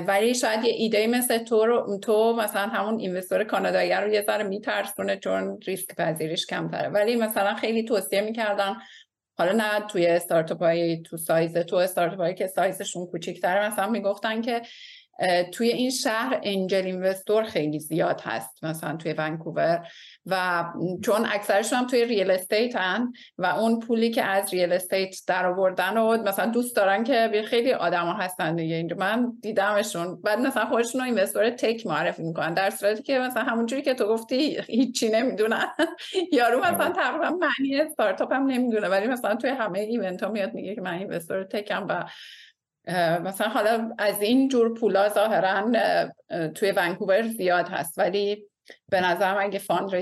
[0.08, 4.44] ولی شاید یه ایده مثل تو رو تو مثلا همون اینوستور کانادایی رو یه ذره
[4.44, 6.90] میترسونه چون ریسک پذیریش کمتره.
[6.90, 8.76] ولی مثلا خیلی توصیه می‌کردن
[9.38, 14.42] حالا نه توی استارتاپ های تو سایز تو استارتاپ هایی که سایزشون کوچیک‌تره مثلا می‌گفتن
[14.42, 14.62] که
[15.52, 19.88] توی این شهر انجل اینوستور خیلی زیاد هست مثلا توی ونکوور
[20.26, 20.66] و
[21.04, 25.46] چون اکثرشون هم توی real estate هن و اون پولی که از real estate در
[25.46, 30.66] آوردن و مثلا دوست دارن که خیلی آدما هستن دیگه اینجا من دیدمشون بعد مثلا
[30.66, 35.10] خودشون رو investor tech معرفی می‌کنن در صورتی که مثلا همونجوری که تو گفتی هیچی
[35.10, 35.66] نمی‌دونن
[36.34, 36.94] یارو مثلا آره.
[36.94, 40.94] تقریبا معنی استارتاپ هم نمی‌دونه ولی مثلا توی همه event ها میاد میگه که من
[40.94, 42.06] investor tech م و
[43.24, 45.72] مثلا حالا از این جور پولا ظاهرا
[46.56, 48.44] توی ونکوور زیاد هست ولی
[48.92, 49.96] به نظرم اگه fund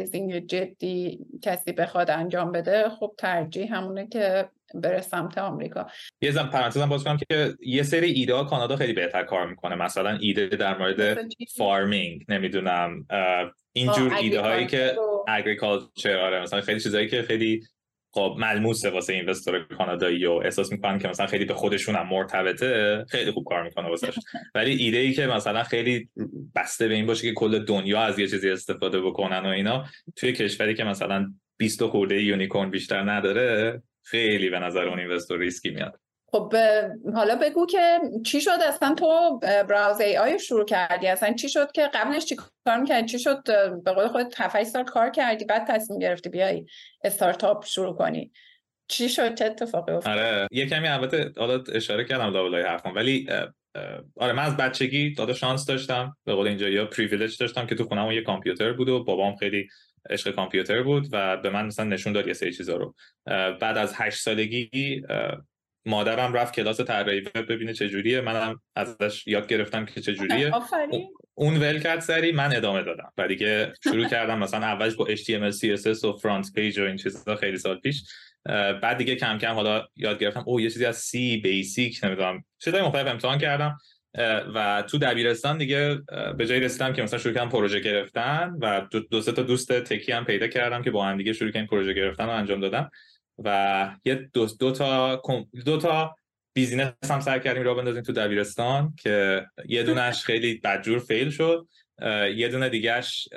[0.47, 5.87] جدی کسی بخواد انجام بده خب ترجیح همونه که بره سمت آمریکا.
[6.21, 9.75] یه زن پرانتزم باز کنم که یه سری ایده کانادا خیلی بهتر کار می‌کنه.
[9.75, 11.27] مثلا ایده در مورد
[11.57, 13.07] farming نمی‌دونم
[13.73, 14.95] اینجور ایده هایی که
[15.27, 17.63] agriculture آره مثلا خیلی چیزایی که خیلی
[18.13, 23.05] خب ملموسه واسه investor کانادایی و احساس می‌کنن که مثلا خیلی به خودشون هم مرتبطه
[23.09, 24.15] خیلی خوب کار می‌کنه واسش
[24.55, 26.09] ولی ایده ای که مثلا خیلی
[26.55, 29.85] بسته به این باشه که کل دنیا از یه چیزی استفاده بکنن و اینا
[30.15, 35.69] توی کشوری که مثلا 20 خورده unicorn بیشتر نداره خیلی به نظر اون investor ریسکی
[35.69, 35.99] میاد.
[36.33, 36.53] خب
[37.15, 41.89] حالا بگو که چی شد؟ اصلا تو Browse AI شروع کردی؟ اصلا چی شد که
[41.93, 43.43] قبلش چی کار می‌کردی؟ چی شد؟
[43.83, 46.65] به قول خود 7 سال کار کردی بعد تصمیم گرفتی بیای
[47.03, 48.31] استارتاپ شروع کنی.
[48.87, 53.27] چی شد؟ چه اتفاقی افتاد؟ آره یه کمی البته حالا اشاره کردم لابلای حرفم ولی
[54.17, 57.83] آره من از بچگی داده شانس داشتم به قول اینجا یا privilege داشتم که تو
[57.83, 59.67] خونم یه کامپیوتر بود و بابام خیلی
[60.09, 62.95] عشق کامپیوتر بود و به من مثلا نشون داد یه سری چیزا رو.
[63.61, 65.01] بعد از هشت سالگی
[65.85, 68.21] مادرم رفت کلاس طراحی وب ببینه چه جوریه.
[68.21, 70.51] منم ازش یاد گرفتم که چه جوریه.
[71.35, 73.11] اون ول کرد سریع من ادامه دادم.
[73.17, 77.57] و دیگه شروع کردم مثلا اولش با HTML CSS و FrontPage و این چیزا خیلی
[77.57, 78.03] سال پیش.
[78.81, 80.43] بعد دیگه کم کم حالا یاد گرفتم.
[80.45, 81.11] او یه چیزی از C
[81.43, 83.77] BASIC نمی‌دونم چیزای مختلف امتحان کردم.
[84.55, 85.99] و تو دبیرستان دیگه
[86.37, 89.73] به جایی رسیدم که مثلا شروع کردم پروژه گرفتن و دو, دو سه تا دوست
[89.73, 92.59] tech ی هم پیدا کردم که با هم دیگه شروع کردیم پروژه گرفتن رو انجام
[92.59, 92.91] دادم.
[93.37, 95.21] و یه دو, دو تا
[95.65, 96.15] دو تا
[96.53, 101.67] business هم سعی کردیم را بندازیم تو دبیرستان که یه دونش خیلی بدجور fail شد.
[102.35, 103.27] یه دونه دیگهش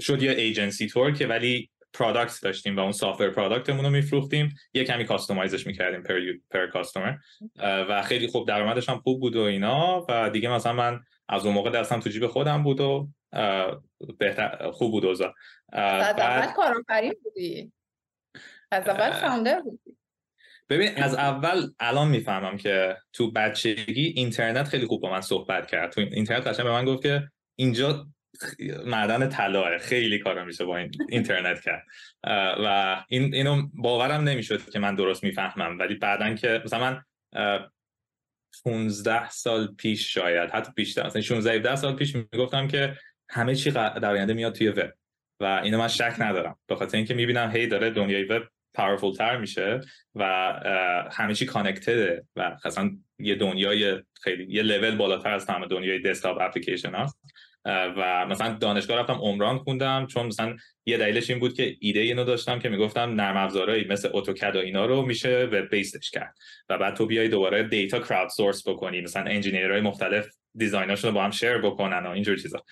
[0.00, 4.54] شد یه agency طور که ولی product داشتیم و اون software product مون رو میفروختیم.
[4.74, 6.20] یه کمی customize ش می‌کردیم پر,
[6.50, 7.14] پر کاستومر
[7.56, 10.06] و خیلی خوب درآمدش هم خوب بود و اینا.
[10.08, 13.08] و دیگه مثلا من از اون موقع دستم تو جیب خودم بود و
[14.18, 15.34] بهتر خوب بود اوضاع.
[15.72, 17.72] بعد کارآفرین بودی.
[18.70, 19.96] از اول فاوندر بودی
[20.68, 25.92] ببین از اول الان می‌فهمم که تو بچگی اینترنت خیلی خوب با من صحبت کرد.
[25.92, 28.06] تو اینترنت قشنگ به من گفت که اینجا
[28.86, 31.86] معدن طلاه خیلی کارا میشه با این اینترنت کرد.
[32.64, 35.78] و این اینو باورم نمی‌شد که من درست می‌فهمم.
[35.78, 37.02] ولی بعدا که مثلا من
[38.64, 42.96] 15 سال پیش شاید حتی بیشتر مثلا 16 17 سال پیش می‌گفتم که
[43.30, 44.92] همه چی در آینده میاد توی وب.
[45.40, 46.58] و اینو من شک ندارم.
[46.66, 48.42] به خاطر اینکه می‌بینم هی داره دنیای وب
[48.78, 49.80] پاورفول تر میشه
[50.14, 50.24] و
[51.12, 56.38] همه چی کانکتده و اصلا یه دنیای خیلی یه لول بالاتر از همه دنیای دسکتاپ
[56.40, 57.18] اپلیکیشن هست
[57.64, 60.56] و مثلا دانشگاه رفتم عمران خوندم چون مثلا
[60.86, 64.58] یه دلیلش این بود که ایده اینو داشتم که می‌گفتم نرم افزارهایی مثل اتوکد و
[64.58, 66.34] اینا رو میشه وب بیسش کرد.
[66.68, 71.24] و بعد تو بیای دوباره دیتا کراود سورس بکنی مثلا انجینیرهای مختلف دیزایناشون رو با
[71.24, 72.64] هم شیر بکنن و اینجور چیزا.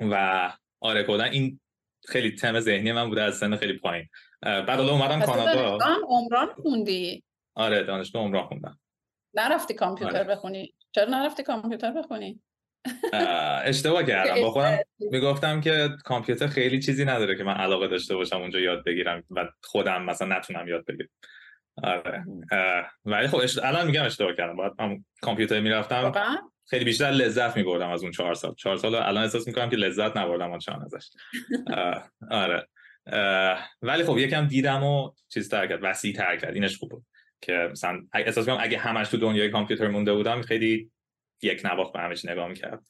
[0.00, 1.60] و آره کلا این
[2.08, 4.08] خیلی تم ذهنی من بوده از سن خیلی پایین.
[4.42, 5.78] بعد حالا اومدم کانادا.
[6.08, 7.24] عمران خوندی؟
[7.54, 8.80] آره دانشگاه عمران خوندم.
[9.34, 10.24] نرفتی کامپیوتر آره.
[10.24, 12.40] بخونی؟ چرا نرفتی کامپیوتر بخونی؟
[13.64, 14.40] اشتباه کردم.
[14.40, 18.84] با خودم می‌گفتم که کامپیوتر خیلی چیزی نداره که من علاقه داشته باشم اونجا یاد
[18.84, 21.08] بگیرم و خودم مثلا نتونم یاد بگیرم.
[21.82, 22.24] آره.
[23.04, 24.56] ولی خب الان میگم اشتباه کردم.
[24.56, 26.12] باید هم کامپیوتر می‌رفتم.
[26.70, 28.54] خیلی بیشتر لذت میبردم از اون چهار سال.
[28.54, 31.10] چهار سال الان احساس می‌کنم که لذت نبردم آنچنان ازش.
[32.30, 32.68] آره.
[33.82, 37.06] ولی خب یکم دیدم و چیز تر کرد وسیع تر کرد اینش خوب بود
[37.40, 40.90] که مثلا احساس اگه همش تو دنیای کامپیوتر مونده بودم خیلی
[41.42, 42.82] یک نواخت به همش نگاه می‌کرد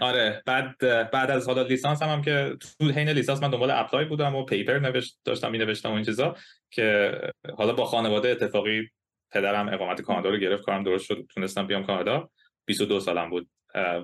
[0.00, 0.78] آره بعد
[1.10, 4.44] بعد از حالا لیسانس هم, هم که تو حین لیسانس من دنبال apply بودم و
[4.44, 6.36] paper نوشت داشتم می نوشتم و این چیزا
[6.70, 7.12] که
[7.56, 8.90] حالا با خانواده اتفاقی
[9.30, 12.30] پدرم اقامت کانادا رو گرفت کارم درست شد تونستم بیام کانادا.
[12.66, 13.48] 22 سالم بود.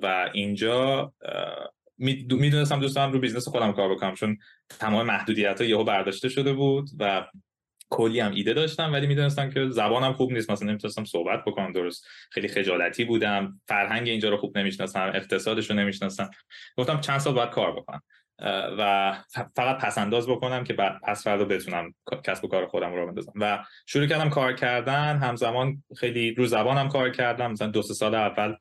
[0.02, 1.12] و اینجا
[2.00, 4.38] می‌دونستم دوست دارم رو business خودم کار بکنم چون
[4.68, 7.26] تمام محدودیت ها یهو برداشته شده بود و
[7.90, 10.50] کلی هم ایده داشتم ولی می‌دونستم که زبانم خوب نیست.
[10.50, 12.06] مثلا نمی‌تونستم صحبت بکنم درست.
[12.30, 13.60] خیلی خجالتی بودم.
[13.68, 16.30] فرهنگ اینجا رو خوب نمی‌شناسم اقتصادش رو نمی‌شناسم.
[16.76, 18.02] گفتم چند سال باید کار بکنم.
[18.78, 19.14] و
[19.56, 20.74] فقط پس انداز بکنم که
[21.04, 21.94] پس فردا بتونم
[22.24, 23.32] کسب و کار خودم رو بندازم.
[23.36, 25.16] و شروع کردم کار کردن.
[25.16, 27.50] همزمان خیلی رو زبانم کار کردم.
[27.50, 28.54] مثلا دو سه سال اول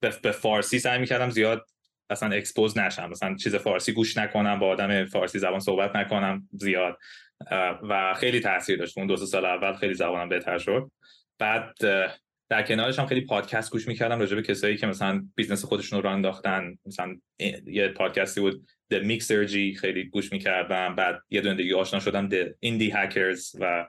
[0.00, 1.66] به فارسی سعی می‌کردم زیاد
[2.10, 3.10] اصلا expose نشم.
[3.10, 6.98] مثلا چیز فارسی گوش نکنم با آدم فارسی زبان صحبت نکنم زیاد.
[7.82, 8.98] و خیلی تاثیر داشت.
[8.98, 10.90] اون دو سال اول خیلی زبانم بهتر شد.
[11.38, 11.74] بعد
[12.50, 16.10] در کنارش هم خیلی پادکست گوش می‌کردم راجع به کسایی که مثلا business خودشون رو
[16.10, 17.16] انداختن مثلا
[17.66, 20.94] یه پادکستی بود The Mixergy خیلی گوش می‌کردم.
[20.94, 23.86] بعد یه دونه دیگه آشنا شدم The Indie Hackers و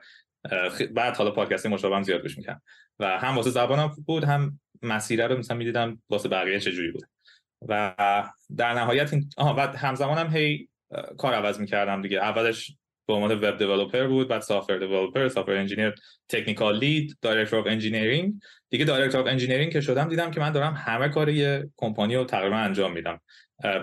[0.90, 2.62] بعد حالا پادکستی مشابه زیاد گوش می‌کردم.
[2.98, 7.02] و هم واسه زبانم بود هم مسیره رو مثلا می‌دیدم واسه بقیه چجوری بود.
[7.68, 7.94] و
[8.56, 10.68] در نهایت این آها و همزمان هم هی
[11.18, 12.18] کار عوض می‌کردم دیگه.
[12.18, 15.94] اولش به عنوان web developer بود بعد software developer software engineer
[16.28, 18.34] technical lead director of engineering
[18.70, 22.24] دیگه director of engineering که شدم دیدم که من دارم همه کار یه کمپانی رو
[22.24, 23.20] تقریبا انجام میدم.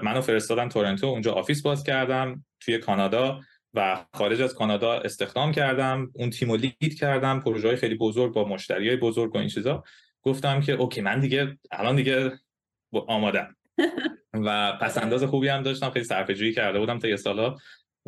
[0.03, 3.39] منو فرستادم تورنتو اونجا office باز کردم توی کانادا
[3.73, 6.11] و خارج از کانادا استخدام کردم.
[6.13, 9.83] اون تیم lead کردم پروژه خیلی بزرگ با مشتری های بزرگ و این چیزا.
[10.21, 12.31] گفتم که اوکی من دیگه الان دیگه
[13.07, 13.56] آمادم.
[14.33, 17.55] و پس انداز خوبی هم داشتم خیلی صرفه کرده بودم تا یه سالا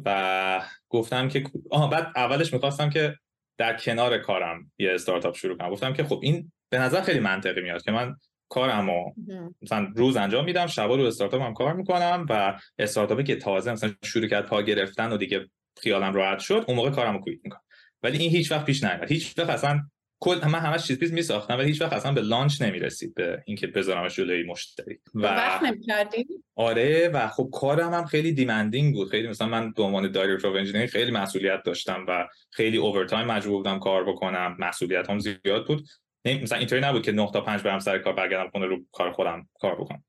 [0.05, 3.15] و گفتم که آها بعد اولش می‌خواستم که
[3.57, 5.69] در کنار کارم یه استارتاپ شروع کنم.
[5.69, 8.15] گفتم که خب این به نظر خیلی منطقی میاد که من
[8.49, 9.13] کارمو
[9.61, 13.93] مثلا روز انجام میدم شبا رو استارتاپ هم کار می‌کنم و استارتاپی که تازه مثلا
[14.03, 15.49] شروع کرد پا گرفتن و دیگه
[15.81, 17.61] خیالم راحت شد اون موقع کارمو کویت می‌کنم.
[18.03, 19.11] ولی این هیچ وقت پیش نیومد.
[19.11, 19.81] هیچ وقت اصلا
[20.19, 23.67] کل من همش چیز پیش میساختم ولی هیچ وقت اصلا به launch نمی‌رسید به اینکه
[23.67, 24.99] بذارمش جلوی مشتری.
[25.15, 29.09] و وقت نمی‌کردی؟ آره و خب کارم هم خیلی demanding بود.
[29.09, 33.57] خیلی مثلا من به عنوان director of engineering خیلی مسئولیت داشتم و خیلی overtime مجبور
[33.57, 34.55] بودم کار بکنم.
[34.59, 35.87] مسئولیت هم زیاد بود.
[36.25, 39.49] مثلا اینطوری نبود که 9 تا 5 برم سر کار برگردم خونه رو کار خودم
[39.59, 40.03] کار بکنم.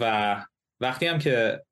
[0.00, 0.36] و
[0.80, 1.62] وقتی هم که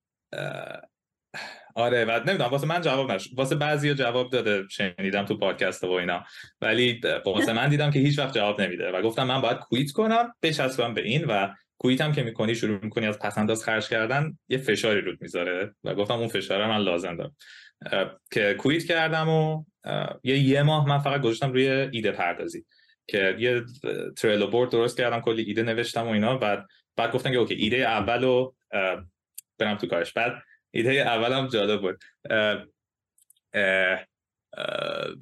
[1.74, 5.90] آره و نمی‌دونم واسه من جواب نشد واسه بعضی جواب داده شنیدم تو پادکست و
[5.90, 6.24] اینا.
[6.60, 10.34] ولی واسه من دیدم که هیچ وقت جواب نمیده و گفتم من باید کویت کنم
[10.42, 11.48] بچسبم به این و
[11.78, 15.94] کویت هم که می‌کنی شروع می‌کنی از پسنداز خرج کردن یه فشاری رود می‌ذاره و
[15.94, 17.36] گفتم اون فشار من لازم دارم.
[18.30, 19.64] که کویت کردم و
[20.22, 22.64] یه یه ماه من فقط گذاشتم روی ایده پردازی.
[23.06, 23.62] که یه
[24.16, 26.66] تریلو بورد درست کردم کلی ایده نوشتم و اینا بعد
[26.96, 28.52] بعد گفتم که okay ایده اولو
[29.58, 30.12] برم تو کارش.
[30.12, 30.32] بعد
[30.74, 32.04] ایده اولم جالب بود.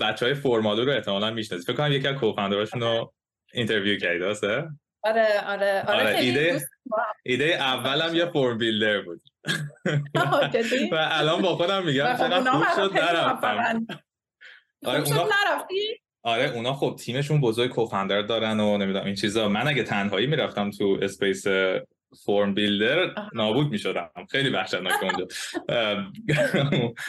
[0.01, 1.67] بچه های Formaloo رو احتمالا می‌شناسید.
[1.67, 3.13] فکر کنم یکی از cofounder اشون رو
[3.53, 4.69] interview کردی درسته؟
[5.05, 5.83] آره آره.
[5.87, 6.61] آره, آره ایده
[7.23, 9.21] ایده اولم یه form builder بود.
[10.93, 13.87] و الان با خودم میگم چقدر خوب شد نرفتم.
[14.85, 15.29] آره اونا
[16.23, 19.49] آره اونا خب تیمشون بزرگ cofounder دارن و نمی‌دونم این چیزا.
[19.49, 21.47] من اگه تنهایی می‌رفتم تو space
[22.27, 25.27] form builder نابود می شدم خیلی وحشتناک اونجا.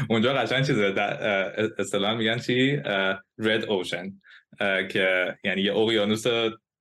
[0.09, 0.93] اونجا قشنگ چیزه
[1.77, 2.75] اصطلاحا میگن چی؟
[3.37, 4.21] red ocean
[4.91, 6.23] که یعنی یه اقیانوس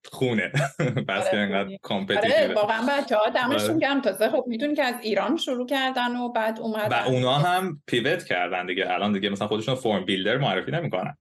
[0.05, 0.53] خونه.
[1.09, 4.01] بس که انقدر competitive آره واقعا بچه ها دمشون گرم.
[4.01, 8.25] تازه خب می‌دونی که از ایران شروع کردن و بعد اومدن و اونا هم pivot
[8.25, 8.93] کردن دیگه.
[8.93, 11.17] الان دیگه مثلا خودشون form builder معرفی نمی‌کنن.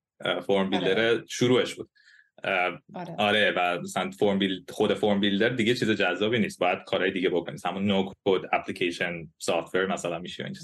[0.47, 1.89] form builder شروعش بود.
[2.43, 3.15] آره.
[3.17, 6.59] آره و مثلا form build خود form builder دیگه چیز جذابی نیست.
[6.59, 10.55] باید کارهای دیگه بکنید همون no code application software مثلا میشه این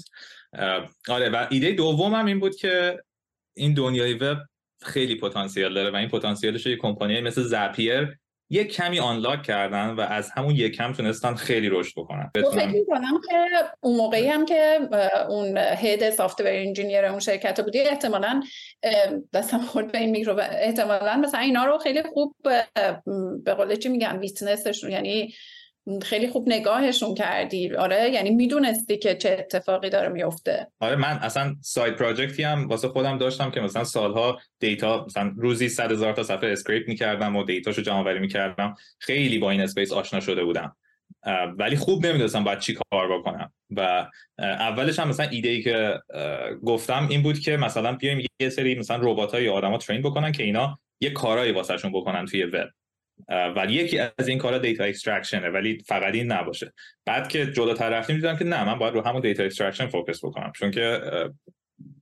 [1.08, 3.02] آره و ایده دومم این بود که
[3.56, 4.38] این دنیای وب
[4.82, 8.18] خیلی پتانسیل داره و این پتانسیلش یه کمپانی مثل Zapier
[8.50, 12.30] یه کمی unlock کردن و از همون یک کم تونستن خیلی رشد بکنن.
[12.34, 13.34] تو فکر می‌کنم که
[13.80, 14.88] اون موقعی هم که
[15.28, 18.42] اون head software engineer اون شرکت بودی احتمالا
[19.32, 22.34] دستم خورد به این میکرو احتمالا مثلا اینا رو خیلی خوب
[23.44, 25.34] به قول چی میگن witness شون یعنی
[26.02, 27.74] خیلی خوب نگاهشون کردی.
[27.74, 32.68] آره یعنی می‌دونستی که چه اتفاقی داره میفته آره من اصلا side project ی هم
[32.68, 37.36] واسه خودم داشتم که مثلا سالها data مثلا روزی 100 هزار تا صفحه scrape می‌کردم
[37.36, 38.74] و data شو جمع آوری می‌کردم.
[38.98, 40.76] خیلی با این space آشنا شده بودم.
[41.58, 43.52] ولی خوب نمی‌دونستم باید چی کار بکنم.
[43.76, 44.06] و
[44.38, 46.00] اولش هم مثلا ایده ای که
[46.64, 50.42] گفتم این بود که مثلا بیایم یه سری مثلا ربات های آدما train بکنن که
[50.42, 52.68] اینا یه کارایی واسهشون بکنن توی وب
[53.28, 56.72] ولی یکی از این کارا data extraction ه ولی فقط این نباشه.
[57.04, 60.52] بعد که جلوتر رفتیم دیدم که نه من باید رو همون data extraction focus بکنم
[60.56, 61.00] چون که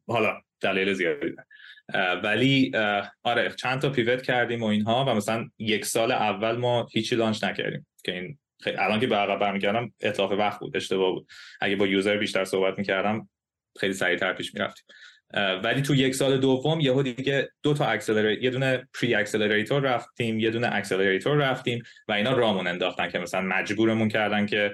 [0.09, 1.37] حالا دلیل زیادی
[2.23, 2.73] ولی
[3.23, 7.45] آره چند تا pivot کردیم و اینها و مثلا یک سال اول ما هیچی launch
[7.45, 11.29] نکردیم که این خیلی الان که به عقب برمیگردم اتلاف وقت بود اشتباه بود.
[11.61, 13.29] اگه با user بیشتر صحبت می‌کردم
[13.81, 14.85] خیلی سریعتر پیش می‌رفتیم.
[15.35, 20.41] ولی تو یک سال دوم یهو دیگه دو تا accelerator یه دونه pre accelerator رفتیم
[20.41, 24.73] یه دونه accelerator رفتیم و اینا رامون انداختن که مثلا مجبورمون کردن که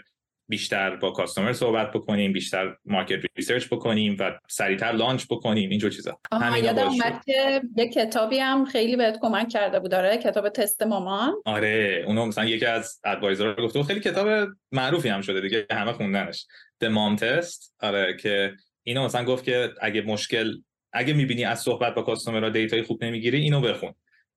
[0.48, 6.18] بیشتر با customer صحبت بکنیم بیشتر market research بکنیم و سریعتر launch بکنیم اینجور چیزا.
[6.32, 10.82] همین یادم اومد که یه کتابی هم خیلی بهت کمک کرده بود داره کتاب تست
[10.82, 11.34] مامان.
[11.44, 16.46] آره اونو مثلا یکی از advisor گفته خیلی کتاب معروفی هم شده دیگه همه خوندنش.
[16.84, 20.54] The Mom Test آره که اینو مثلا گفت که اگه مشکل
[20.92, 23.94] اگه می‌بینی از صحبت با customer data ی خوب نمی‌گیری اینو بخون.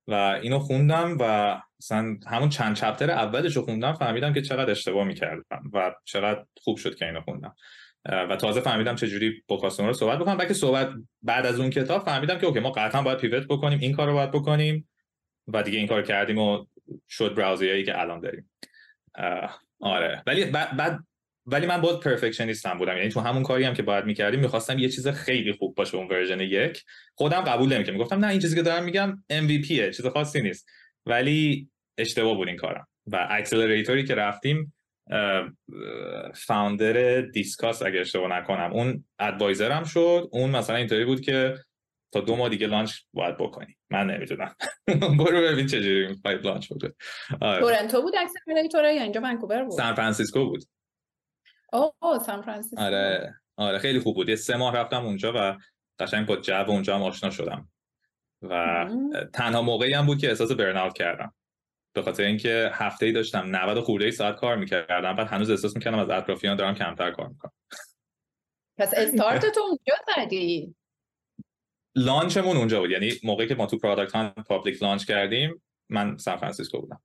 [0.07, 5.07] و اینو خوندم و مثلا همون چند chapter اولش رو خوندم فهمیدم که چقدر اشتباه
[5.07, 7.55] می‌کردم و چقدر خوب شد که اینو خوندم.
[8.09, 10.37] و تازه فهمیدم چجوری با customer صحبت بکنم.
[10.37, 10.89] بعد صحبت
[11.21, 14.13] بعد از اون کتاب فهمیدم که okay ما قطعا باید pivot بکنیم این کار رو
[14.13, 14.89] باید بکنیم
[15.47, 16.65] و دیگه این کار کردیم و
[17.09, 18.51] شد Browse AI ای که الان داریم.
[19.79, 20.23] آره.
[20.27, 20.99] ولی بعد
[21.45, 22.97] ولی من باز perfectionist م بودم.
[22.97, 26.07] یعنی تو همون کاری هم که باید می‌کردیم می‌خواستم یه چیز خیلی خوب باشه اون
[26.07, 26.83] version یک.
[27.15, 27.93] خودم قبول نمی‌کردم.
[27.97, 30.69] می‌گفتم نه این چیزی که دارم میگم MVP چیز خاصی نیست.
[31.05, 32.87] ولی اشتباه بود این کارم.
[33.07, 34.73] و accelerator ی که رفتیم
[36.35, 40.29] founder Disqus اگه اشتباه نکنم اون advisor م شد.
[40.31, 41.55] اون مثلا اینطوری بود که
[42.13, 44.55] تا دو ماه دیگه launch باید بکنی من نمی‌دونم.
[45.19, 46.91] برو ببین چجوری می‌خوای launch بکنی.
[47.41, 47.61] آره.
[47.61, 49.77] تورنتو بود accelerator یا اینجا ونکوور بود.
[49.77, 50.63] سان فرانسیسکو بود.
[51.73, 52.81] اوه سان فرانسیسکو.
[52.81, 54.29] آره آره خیلی خوب بود.
[54.29, 55.57] یه سه ماه رفتم اونجا و
[55.99, 57.69] قشنگ با جو اونجا هم آشنا شدم.
[58.41, 58.85] و
[59.33, 61.33] تنها موقعی هم بود که احساس burn کردم.
[61.95, 65.99] به خاطر اینکه هفته ای داشتم 90 خورده ساعت کار می‌کردم بعد هنوز احساس می‌کردم
[65.99, 67.51] از اطرافیان دارم کمتر کار می‌کنم.
[68.77, 70.75] پس استارت تو اونجا زدی؟
[71.95, 72.91] launch مون اونجا بود.
[72.91, 77.01] یعنی موقعی که ما تو Product Hunt public launch کردیم من سان فرانسیسکو بودم.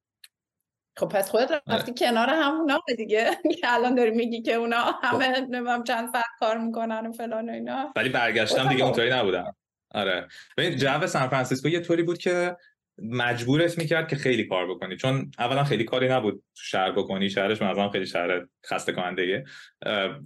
[1.00, 1.94] خب پس خودت رفتی آره.
[1.98, 3.30] کنار همونا دیگه.
[3.60, 5.40] که الان داری میگی که اونا همه.
[5.40, 7.92] نمی‌دونم چند ساعت کار می‌کنن و فلان و اینا.
[7.96, 9.56] ولی برگشتم دیگه اونطوری نبودم
[9.90, 10.28] آره.
[10.56, 12.56] ببین جو سان فرانسیسکو یه طوری بود که
[13.02, 14.96] مجبورت می‌کرد که خیلی کار بکنی.
[14.96, 17.30] چون اولا خیلی کاری نبود تو شهر بکنی.
[17.30, 19.44] شهرش مثلا خیلی شهر خسته کننده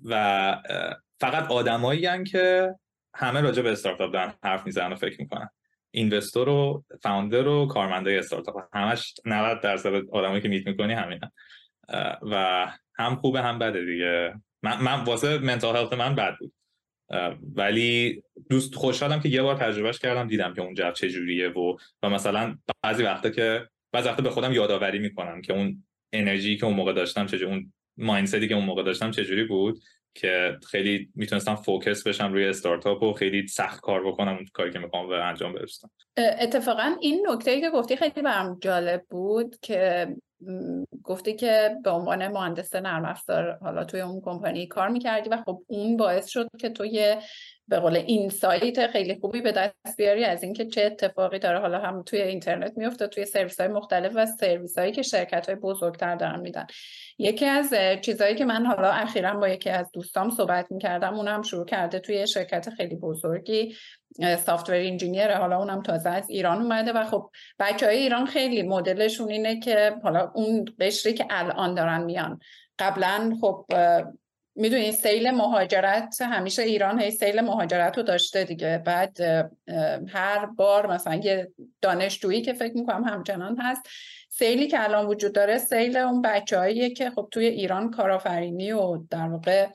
[0.05, 0.57] و
[1.21, 2.75] فقط آدمایی که
[3.15, 5.49] همه راجع به استارتاپ دارن حرف می‌زنن و فکر می‌کنن.
[5.95, 8.57] اینوستور و فاوندر و کارمنده استارتاپ.
[8.73, 11.31] همش 90 درصد آدمایی که میت می‌کنی همینن.
[12.23, 14.35] و هم خوبه هم بده دیگه.
[14.63, 16.53] من, من واسه منتال هلت من بد بود.
[17.55, 22.11] ولی دوست خوشحالم که یه بار تجربهش کردم دیدم که اون جو چجوریه و و
[22.11, 26.75] مثلا بعضی وقتا که بعضی وقتا به خودم یادآوری می‌کنم که اون انرژی که اون
[26.75, 29.81] موقع داشتم چجوری اون mindset ی که اون موقع داشتم چجوری بود.
[30.15, 34.79] که خیلی می‌تونستم focus بشم روی استارتاپ و خیلی سخت کار بکنم اون کاری که
[34.79, 35.93] می‌خوام به انجام برسونم.
[36.17, 40.09] اتفاقا این نکته ای که گفتی خیلی برام جالب بود که
[41.03, 45.63] گفتی که به عنوان مهندس نرم افزار حالا توی اون کمپانی کار می‌کردی و خب
[45.67, 47.17] اون باعث شد که توی
[47.69, 51.59] به قول insight خیلی خوبی به دست بیاری از اینکه چه اتفاقی داره.
[51.59, 55.55] حالا هم توی اینترنت میفته توی سرویس های مختلف و سرویس هایی که شرکت های
[55.55, 56.67] بزرگتر دارن میدن.
[57.19, 61.65] یکی از چیزهایی که من حالا اخیرا با یکی از دوستام صحبت می‌کردم اونم شروع
[61.65, 63.75] کرده توی شرکت خیلی بزرگی
[64.47, 69.31] سافتور انجینیر حالا اونم تازه از ایران اومده و خب بچه های ایران خیلی مدلشون
[69.31, 72.41] اینه که حالا اون قشری که الان دارن میان.
[72.79, 73.67] قبلا خب
[74.57, 78.83] می‌دونی سیل مهاجرت همیشه ایران هی سیل مهاجرت رو داشته دیگه.
[78.87, 79.21] بعد
[80.09, 83.83] هر بار مثلا یه دانشجویی که فکر می‌کنم همچنان هست
[84.29, 89.29] سیلی که الان وجود داره سیل اون بچههاییه که خب توی ایران کارآفرینی و در
[89.29, 89.67] واقع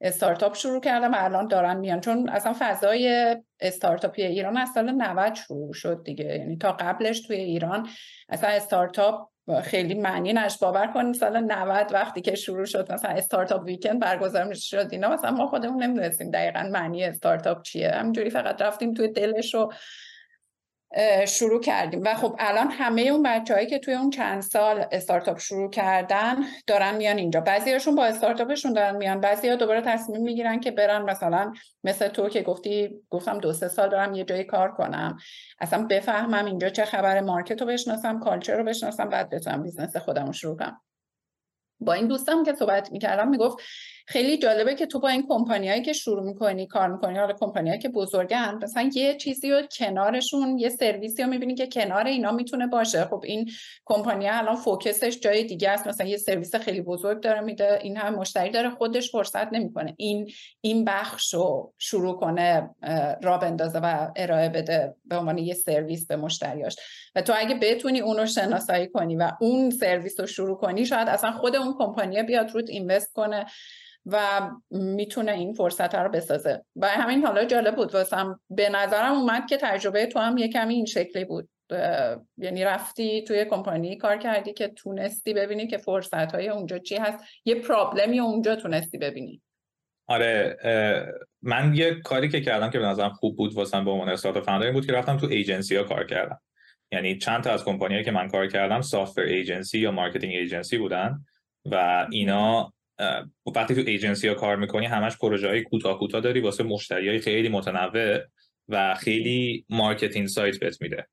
[0.00, 2.00] استارتاپ شروع کردم و الان دارن میان.
[2.00, 6.24] چون اصلا فضای استارتاپی ایران از سال 90 شروع شد دیگه.
[6.24, 7.88] یعنی تا قبلش توی ایران
[8.28, 9.28] اصلا استارتاپ
[9.62, 14.54] خیلی معنی نش باور کنیم سال 90 وقتی که شروع شد مثلا استارتاپ ویکند برگزار
[14.54, 17.90] شد اینا مثلا ما خودمون نمی‌دونستیم دقیقا معنی استارتاپ چیه.
[17.90, 19.68] همینجوری فقط رفتیم توی دلش و
[21.26, 22.00] شروع کردیم.
[22.04, 26.36] و خب الان همه اون بچههایی که توی اون چند سال استارتاپ شروع کردن
[26.66, 27.40] دارن میان اینجا.
[27.40, 29.20] بعضیاشون با استارتاپشون دارن میان.
[29.20, 31.52] بعضیا دوباره تصمیم می‌گیرن که برن مثلا
[31.84, 35.16] مثل تو که گفتی گفتم دو سه سال دارم یه جایی کار کنم.
[35.60, 40.26] اصلا بفهمم اینجا چه خبر market رو بشناسم culture رو بشناسم بعد بتونم business خودم
[40.26, 40.80] رو شروع کنم.
[41.80, 43.58] با این دوستم که صحبت می‌کردم می‌گفت
[44.08, 47.88] خیلی جالبه که تو با این کمپانیایی که شروع می‌کنی کار می‌کنی حالا کمپانیایی که
[47.88, 53.04] بزرگن مثلا یه چیزی رو کنارشون یه سرویسی رو می‌بینی که کنار اینا می‌تونه باشه.
[53.04, 53.50] خب این
[53.84, 55.86] کمپانی الان فوکسش جای دیگه است.
[55.86, 60.30] مثلا یه سرویس خیلی بزرگ داره میده این هم مشتری داره خودش فرصت نمی‌کنه این
[60.60, 62.70] این بخش رو شروع کنه
[63.22, 66.76] را بندازه و ارائه بده به عنوان یه سرویس به مشتریاش.
[67.14, 71.08] و تو اگه بتونی اون رو شناسایی کنی و اون سرویس رو شروع کنی شاید
[71.08, 73.46] اصلا خود اون کمپانی بیاد روت اینوست کنه.
[74.06, 76.64] و می‌تونه این فرصت رو بسازه.
[76.76, 78.40] و همین حالا جالب بود واسم.
[78.50, 81.48] به نظرم اومد که تجربه تو هم یه کمی این شکلی بود.
[82.38, 87.24] یعنی رفتی توی کمپانی کار کردی که تونستی ببینی که فرصت های اونجا چی هست.
[87.44, 89.42] یه problem ی اونجا تونستی ببینی.
[90.08, 90.56] آره
[91.42, 94.72] من یه کاری که کردم که به نظرم خوب بود واسم به عنوان start founder
[94.72, 96.40] بود که رفتم تو ایجنسی ها کار کردم.
[96.92, 101.24] یعنی چند تا از کمپانیایی که من کار کردم software agency یا marketing agency بودن
[101.64, 102.72] و اینا
[103.56, 107.18] وقتی تو ایجنسی ها کار می‌کنی همش پروژه های کوتاه کوتاه داری واسه مشتری های
[107.18, 108.18] خیلی متنوع
[108.68, 111.06] و خیلی marketing insight بهت میده.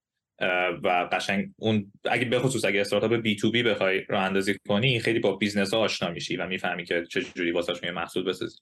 [0.84, 5.36] و قشنگ اون اگه به خصوص اگه استارتاپ B2B بخوای راه اندازی کنی خیلی با
[5.36, 8.58] business ها آشنا میشی و می‌فهمی که چه جوری واسه محصول بسازی.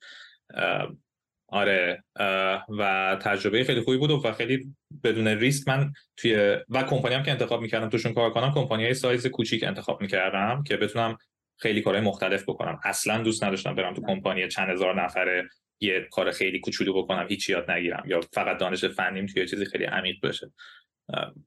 [1.47, 2.03] آره
[2.79, 7.31] و تجربه خیلی خوبی بود و خیلی بدون ریسک من توی و کمپانی هم که
[7.31, 11.17] انتخاب می‌کردم توشون کار کنم کمپانی های سایز کوچیک انتخاب می‌کردم که بتونم
[11.61, 12.79] خیلی کارهای مختلف بکنم.
[12.83, 15.49] اصلا دوست نداشتم برم تو کمپانی چند هزار نفره
[15.79, 18.03] یه کار خیلی کوچولو بکنم هیچ یاد نگیرم.
[18.07, 20.51] یا فقط دانش فنیم توی چیزی خیلی عمیق بشه.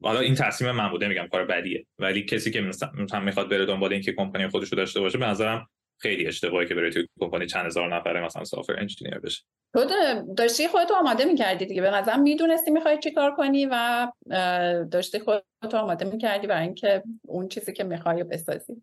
[0.03, 1.87] حالا این تصمیم من بوده میگم کار بدیه.
[1.99, 5.69] ولی کسی که مثلا می‌خواد بره دنبال اینکه کمپانی خودش رو داشته باشه به نظرم
[6.01, 9.43] خیلی اشتباهی که بره توی کمپانی چند هزار نفره مثلا سافر انجینیر بشه.
[9.75, 9.85] تو
[10.37, 11.83] داشتی خودت آماده می‌کردی دیگه.
[11.83, 14.07] به نظرم می‌دونستی می‌خوای چی کار کنی و
[14.93, 18.83] داشتی خودت آماده می‌کردی برای اینکه اون چیزی که می‌خوای بسازی.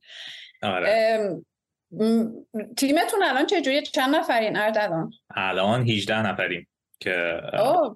[0.64, 1.42] آره.
[2.78, 6.68] تیمتون الان چجوری چند نفرین؟ اردلان الان 18 نفریم
[7.00, 7.42] که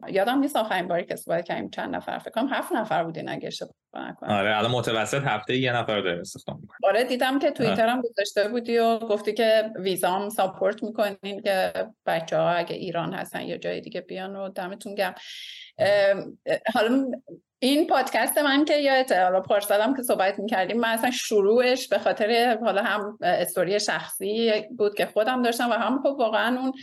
[0.10, 1.70] یادم نیست آخرین باری که صحبت کردیم.
[1.70, 4.30] چند نفر؟ فکر کنم هفت نفر بودین اگه اشتباه نکنم.
[4.30, 8.48] آره الان متوسط هفته یه نفر داریم استخدام می‌کنیم آره دیدم که توییتر هم گذاشته
[8.48, 11.74] بودی و گفتی که ویزام ساپورت می‌کنین که
[12.06, 15.16] بچه ها اگه ایران هستن یا جای دیگه بیان و دمتون گرم.
[16.74, 17.12] حالا
[17.66, 22.58] این پادکست من که یادت حالا پارسالم که صحبت می‌کردیم من اصلا شروعش به خاطر
[22.64, 26.74] حالا هم استوری شخصی بود که خودم داشتم و هم خب واقعا اون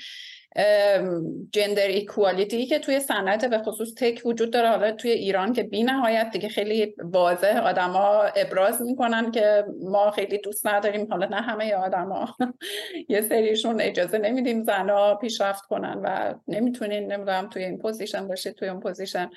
[1.53, 4.69] gender equality که توی صنعت به خصوص tech وجود داره.
[4.69, 10.39] حالا توی ایران که بی نهایت دیگه خیلی واضح آدما ابراز می‌کنن که ما خیلی
[10.39, 11.07] دوست نداریم.
[11.11, 12.37] حالا نه همه آدما
[13.09, 18.69] یه سریشون اجازه نمیدیم زنا پیشرفت کنن و نمی‌تونین نمی‌دونم توی این position باشه توی
[18.69, 19.31] اون position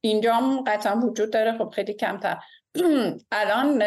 [0.00, 1.58] اینجام قطعا وجود داره.
[1.58, 2.36] خب خیلی کمتر.
[3.32, 3.82] الان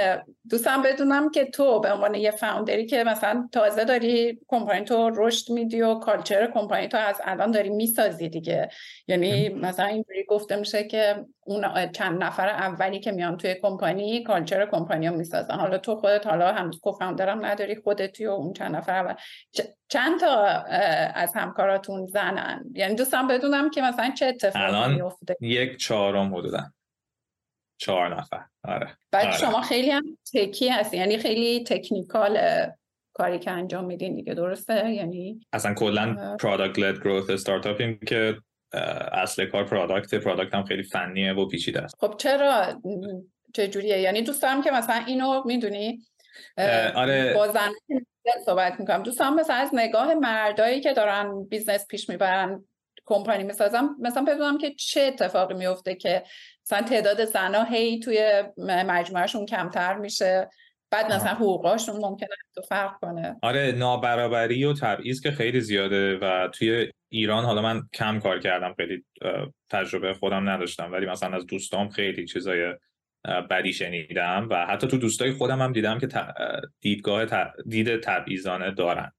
[0.50, 5.10] دوستم بدونم که تو به عنوان یه founder ی که مثلا تازه داری کمپانی تو
[5.16, 8.70] رشد میدی و culture company تو از الان داری می‌سازی دیگه.
[9.08, 14.66] یعنی مثلا اینجوری گفته میشه که اون چند نفر اولی که میان توی کمپانی کالچر
[14.66, 15.56] کمپانی رو می‌سازن.
[15.56, 19.14] حالا تو خودت حالا هنوز کوفاندرم نداری خودتی و اون چند نفر اول.
[19.90, 20.46] چند تا
[21.16, 26.72] از همکاراتون زنن؟ یعنی دوستم بدونم که مثلا چه اتفاقی میفته یک چهارم حدودا.
[27.78, 28.49] چهار نفر.
[28.64, 29.38] آره بعد آره.
[29.38, 32.40] شما خیلی هم تکی هستی یعنی خیلی تکنیکال
[33.14, 38.38] کاری که انجام میدین دیگه درسته؟ یعنی اصلا کلا product-led growth استارتاپیم که
[39.12, 41.96] اصل کار product product هم خیلی فنیه و پیچیده است.
[42.00, 42.82] خب چرا؟
[43.54, 46.02] چجوریه یعنی دوست دارم که مثلا اینو می‌دونی؟
[46.96, 47.34] آره.
[47.34, 47.70] با زن
[48.46, 49.04] صحبت می‌کنم.
[49.04, 52.64] دوست دارم مثلا از نگاه مردایی که دارن business پیش می‌برن
[53.06, 56.24] کمپانی می‌سازم مثلا بدونم که چه اتفاقی میفته که
[56.72, 60.50] مثلا تعداد زنا هی توی مجموعهشون کمتر میشه.
[60.92, 63.36] بعد مثلا حقوقاشون ممکنه تو فرق کنه.
[63.42, 68.74] آره نابرابری و تبعیض که خیلی زیاده و توی ایران حالا من کم کار کردم
[68.74, 69.06] خیلی
[69.70, 72.74] تجربه خودم نداشتم ولی مثلا از دوستام خیلی چیزای
[73.50, 76.08] بدی شنیدم و حتی تو دوستای خودم هم دیدم که
[76.82, 77.26] دیدگاه
[77.68, 79.12] دید تبعیضانه دارن.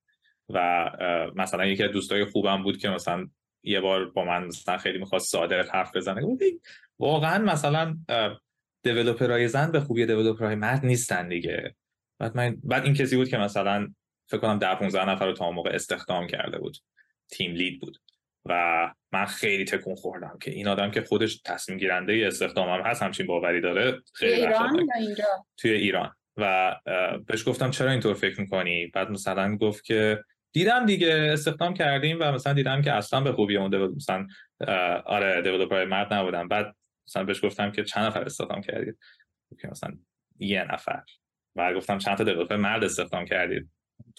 [0.48, 0.90] و
[1.36, 3.26] مثلا یکی از دوستای خوبم بود که مثلا
[3.62, 6.22] یه بار با من مثلا خیلی می‌خواست صادق حرف بزنه.
[6.98, 7.96] واقعا مثلا
[8.82, 11.74] دیولپرهای زن به خوبی دیولپرهای مرد نیستن دیگه.
[12.18, 13.94] بعد من بعد این کسی بود که مثلا
[14.28, 16.76] فکر کنم 10 15 نفر رو تا موقع استخدام کرده بود.
[17.30, 17.98] تیم لید بود.
[18.44, 18.54] و
[19.12, 23.26] من خیلی تکون خوردم که این آدم که خودش تصمیم گیرنده استخدام هم هست همچین
[23.26, 25.24] باوری داره خیلی ایران یا اینجا؟
[25.56, 26.14] توی ایران.
[26.36, 26.76] و
[27.26, 32.32] بهش گفتم چرا اینطور فکر می‌کنی؟ بعد مثلا گفت که دیدم دیگه استخدام کردیم و
[32.32, 34.26] مثلا دیدم که اصلا به خوبی اون مثلا
[35.05, 36.48] آره دیولپر مرد نبودم.
[36.48, 36.76] بعد
[37.09, 38.98] مثلا بهش گفتم که چند نفر استخدام کردید؟
[39.61, 39.98] که مثلا
[40.38, 41.03] یه نفر.
[41.57, 43.70] و گفتم چند تا دیولپر مرد استخدام کردید؟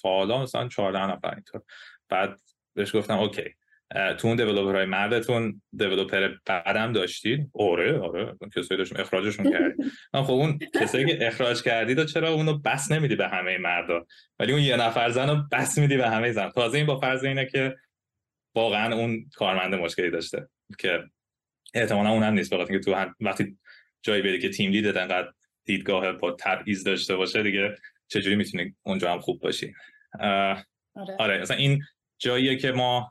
[0.02, 1.62] تا حالا مثلا 14 نفر اینطور.
[2.10, 2.40] بعد
[2.74, 3.56] بهش گفتم اوکی.
[3.92, 4.40] تو اون
[4.76, 9.92] های مردتون دیولپر بعدم داشتید؟ آره آره کسایی داشتیم اخراجشون کردید
[10.28, 14.06] خب اون کسایی که اخراج کردید و چرا اونو بس نمیدی به همه مردا؟
[14.40, 16.50] ولی اون یه نفر زن رو بس میدی به همه زن.
[16.50, 17.76] تازه این با فرض اینه که
[18.56, 20.48] واقعا اون کارمند مشکلی داشته
[20.80, 21.04] که
[21.74, 23.58] احتمالا اونم نیست بخاطر اینکه تو هم وقتی
[24.02, 25.32] جایی بری که تیم لید انقدر
[25.66, 27.76] دیدگاه با تبعیض داشته باشه دیگه
[28.08, 29.74] چجوری می‌تونی اونجا هم خوب باشی؟
[30.20, 30.66] آره.
[31.20, 31.84] آره مثلا این
[32.20, 33.11] جاییه که ما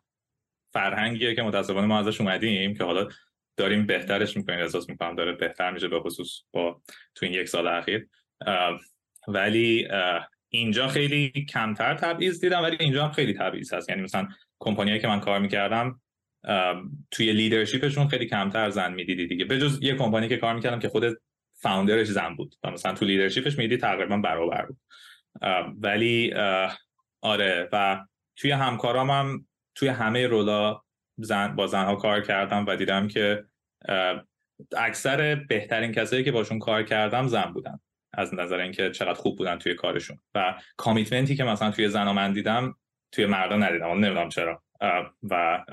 [0.73, 3.09] فرهنگیه که متاسفانه ما ازش اومدیم که حالا
[3.57, 6.83] داریم بهترش می‌کنیم احساس می‌کنم داره بهتر میشه به خصوص با
[7.15, 8.09] تو این یک سال اخیر.
[9.29, 9.89] ولی
[10.49, 13.89] اینجا خیلی کمتر تبعیض دیدم ولی اینجا هم خیلی تبعیض هست.
[13.89, 14.29] یعنی مثلا
[14.61, 16.01] کمپانیایی که من کار می‌کردم
[17.11, 19.45] توی لیدرشیپشون خیلی کمتر زن می‌دیدی دیگه.
[19.45, 21.05] به جز یه کمپانی که کار می‌کردم که خود
[21.55, 24.79] فاوندرش زن بود و مثلا تو لیدرشیپش میدی تقریبا برابر بود.
[25.81, 26.35] ولی
[27.21, 28.05] آره و
[28.37, 29.47] توی همکارام هم
[29.81, 30.83] توی همه رولا
[31.19, 33.45] زن با زنها کار کردم و دیدم که
[34.77, 37.79] اکثر بهترین کسایی که باشون کار کردم زن بودن
[38.13, 40.19] از نظر اینکه چقدر خوب بودن توی کارشون.
[40.35, 42.77] و کامیتمنتی که مثلا توی زنها من دیدم
[43.13, 44.63] توی مردا ندیدم نمی‌دونم چرا.
[45.23, 45.65] و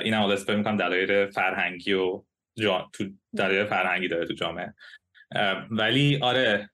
[0.00, 2.24] این هم اسپر می‌کنم دلایل فرهنگی و
[2.58, 2.90] جا...
[2.92, 3.04] تو
[3.36, 4.74] دلایل فرهنگی داره تو جامعه.
[5.70, 6.70] ولی آره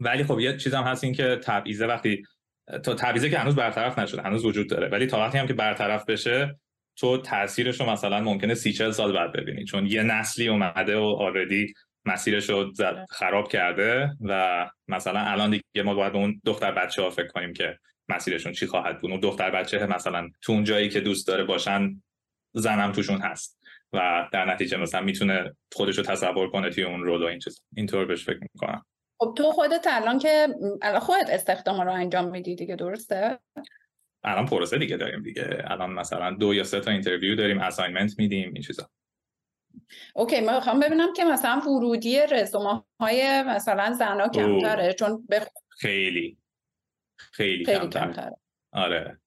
[0.00, 2.26] ولی خب یه چیزم هست این که تبعیضه وقتی
[2.78, 4.88] تا تبعیضه که هنوز برطرف نشده هنوز وجود داره.
[4.88, 6.58] ولی تا وقتی هم که برطرف بشه
[6.96, 9.64] تو تاثیرش رو مثلا ممکنه سی چل سال بعد ببینی.
[9.64, 12.72] چون یه نسلی اومده و آردی مسیرش رو
[13.10, 17.52] خراب کرده و مثلا الان دیگه ما باید به اون دختر بچه ها فکر کنیم
[17.52, 19.10] که مسیرشون چی خواهد بود.
[19.10, 22.02] اون دختر بچه مثلا تو اون جایی که دوست داره باشن
[22.54, 23.60] زنم توشون هست.
[23.92, 27.62] و در نتیجه مثلا می‌تونه خودش رو تصور کنه توی اون role و این چیز
[27.76, 28.84] اینطور بهش فکر می‌کنم.
[29.20, 30.48] خب تو خودت الان که
[30.82, 33.38] الان خودت استخدام رو انجام میدی دیگه درسته؟
[34.24, 35.62] الان پروسه دیگه داریم دیگه.
[35.64, 38.90] الان مثلا دو یا سه تا interview داریم assignment میدیم این چیزا.
[40.14, 45.46] اوکی من می‌خوام ببینم که مثلا ورودی رزومه های مثلا زنا کمتره چون بخ...
[45.68, 46.38] خیلی.
[47.16, 48.36] خیلی, خیلی کمتره.
[48.72, 49.20] آره.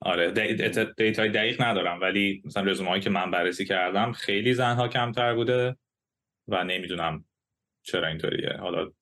[0.00, 0.30] آره.
[0.96, 5.34] data ی دقیق ندارم ولی مثلا رزومه هایی که من بررسی کردم خیلی زنها کمتر
[5.34, 5.76] بوده
[6.48, 7.24] و نمی‌دونم
[7.82, 8.52] چرا اینطوریه.
[8.52, 8.92] حالا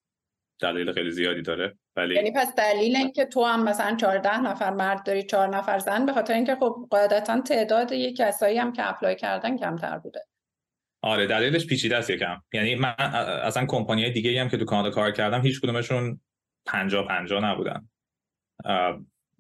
[0.61, 5.07] دلیل خیلی زیادی داره ولی یعنی پس دلیل اینکه تو هم مثلا 14 نفر مرد
[5.07, 9.17] داری 4 نفر زن به خاطر اینکه خب قاعدتا تعداد یک کسایی هم که apply
[9.17, 10.21] کردن کمتر بوده.
[11.03, 12.43] آره دلیلش پیچیده است یکم.
[12.53, 12.95] یعنی من
[13.43, 16.21] اصلا کمپانی دیگه هم که تو کانادا کار کردم هیچ کدومشون
[16.67, 17.89] 50 50 نبودن.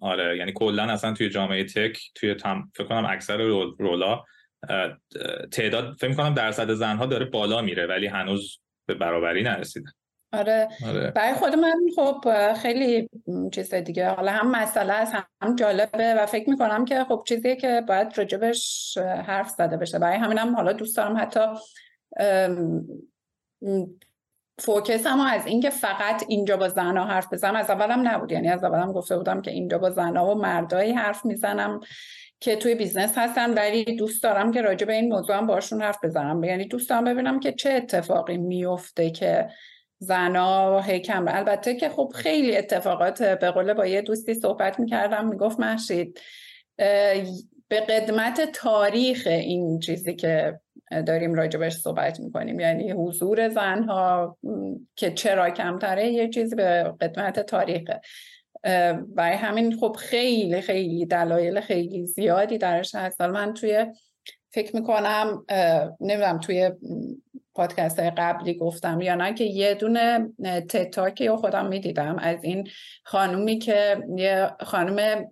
[0.00, 2.70] آره یعنی کلا اصلا توی جامعه تک توی تم...
[2.74, 3.36] فکر کنم اکثر
[3.78, 4.24] رولا
[5.52, 9.90] تعداد فکر کنم درصد زنها داره بالا میره ولی هنوز به برابری نرسیده.
[10.38, 10.68] آره.
[10.86, 11.10] آره.
[11.10, 12.24] برای خود من خب
[12.54, 13.10] خیلی
[13.52, 14.08] چیز دیگه.
[14.08, 18.98] حالا هم مسئله است هم جالبه و فکر می‌کنم که خب چیزیه که باید راجبش
[18.98, 19.98] حرف زده بشه.
[19.98, 21.40] برای همینم حالا دوست دارم حتی
[24.58, 27.56] focus هم از اینکه فقط اینجا با زنها حرف بزنم.
[27.56, 28.32] از اولم نبود.
[28.32, 31.80] یعنی از اولم گفته بودم که اینجا با زنها و مردایی حرف می‌زنم
[32.40, 36.04] که توی business هستن ولی دوست دارم که راجع به این موضوع هم باشون حرف
[36.04, 36.44] بزنم.
[36.44, 39.48] یعنی دوست دارم ببینم که چه اتفاقی میفته که
[39.98, 45.28] زنا هی کم البته که خب خیلی اتفاقات به قول با یه دوستی صحبت می‌کردم
[45.28, 46.20] می‌گفت محشید
[47.68, 50.60] به قدمت تاریخ این چیزی که
[51.06, 52.60] داریم راجبش صحبت می‌کنیم.
[52.60, 54.38] یعنی حضور زنها
[54.96, 58.00] که چرا کمتره یه چیزی به قدمت تاریخه
[59.08, 63.20] برای همین خب خیلی خیلی دلایل خیلی زیادی درش هست.
[63.20, 63.86] من توی
[64.50, 65.44] فکر می‌کنم
[66.00, 66.70] نمی‌دونم توی
[67.54, 70.28] پادکست های قبلی گفتم یا نه که یه دونه
[70.68, 72.18] تتاکی رو خودم می‌دیدم.
[72.18, 72.68] از این
[73.04, 75.26] خانومی که یه خانم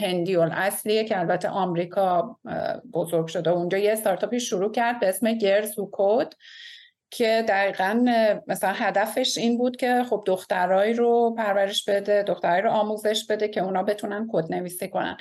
[0.00, 2.38] هندیول اصلیه که البته آمریکا
[2.92, 6.34] بزرگ شده اونجا یه استارتاپی شروع کرد به اسم گرز و کود
[7.10, 8.04] که دقیقا
[8.46, 13.60] مثلا هدفش این بود که خب دخترایی رو پرورش بده دخترایی رو آموزش بده که
[13.60, 15.16] اونا بتونن کد نویسی کنن.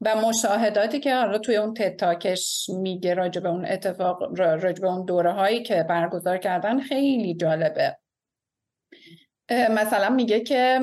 [0.00, 5.04] و مشاهداتی که حالا توی اون تتاکش میگه راجع به اون اتفاق راجع به اون
[5.04, 7.96] دوره هایی که برگزار کردن خیلی جالبه.
[9.70, 10.80] مثلا میگه که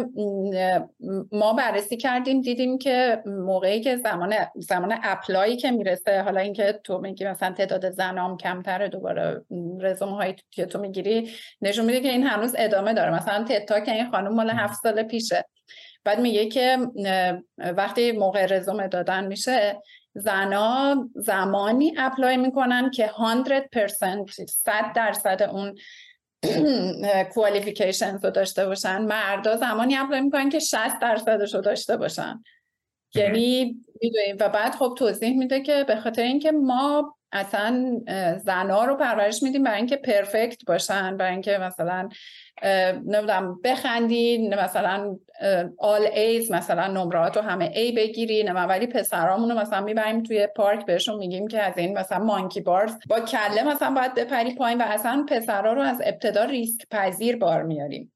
[1.31, 6.97] ما بررسی کردیم دیدیم که موقعی که زمان زمان اپلایی که می‌رسه حالا اینکه تو
[6.97, 9.41] میگی مثلا تعداد زنام کمتره دوباره
[9.81, 13.13] رزومه هایی که تو می‌گیری نشون میده که این هنوز ادامه داره.
[13.15, 15.45] مثلا TED Talk این خانم مال هفت سال پیشه.
[16.05, 16.77] بعد میگه که
[17.57, 19.81] وقتی موقع رزومه دادن میشه
[20.15, 25.75] زنا زمانی apply می‌کنن که 100% 100 درصد اون
[27.33, 29.01] qualifications رو داشته باشن.
[29.01, 32.43] مردا زمانی apply می‌کنن که 60 درصدش رو داشته باشن.
[33.15, 38.01] یعنی می‌دونیم و بعد خب توضیح میده که به خاطر اینکه ما اصلا
[38.37, 42.09] زنا رو پرورش میدیم برای اینکه perfect باشن برای اینکه مثلا
[43.05, 45.17] نمی‌دونم بخندین مثلا
[45.77, 50.85] all A's مثلا نمرات رو همه A بگیرین ولی پسرامون رو مثلا می‌بریم توی پارک
[50.85, 54.83] بهشون میگیم که از این مثلا monkey bars با کله مثلا باید بپری پایین و
[54.87, 58.14] اصلا پسرا رو از ابتدا ریسک پذیر بار میاریم.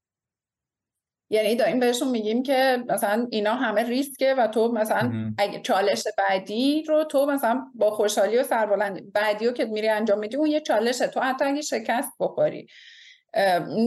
[1.29, 6.83] یعنی داریم بهشون میگیم که مثلا اینا همه ریسکه و تو مثلا اگه چالش بعدی
[6.87, 10.61] رو تو مثلا با خوشحالی و سربلند بعدی رو که میری انجام میدی اون یه
[10.61, 11.07] چالشه.
[11.07, 12.67] تو حتی اگه شکست بخوری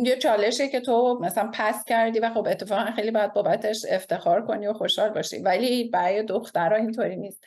[0.05, 4.67] یه چالشه که تو مثلا پس کردی و خب اتفاقا خیلی باید بابتش افتخار کنی
[4.67, 5.39] و خوشحال باشی.
[5.39, 7.45] ولی برای دخترها اینطوری نیست.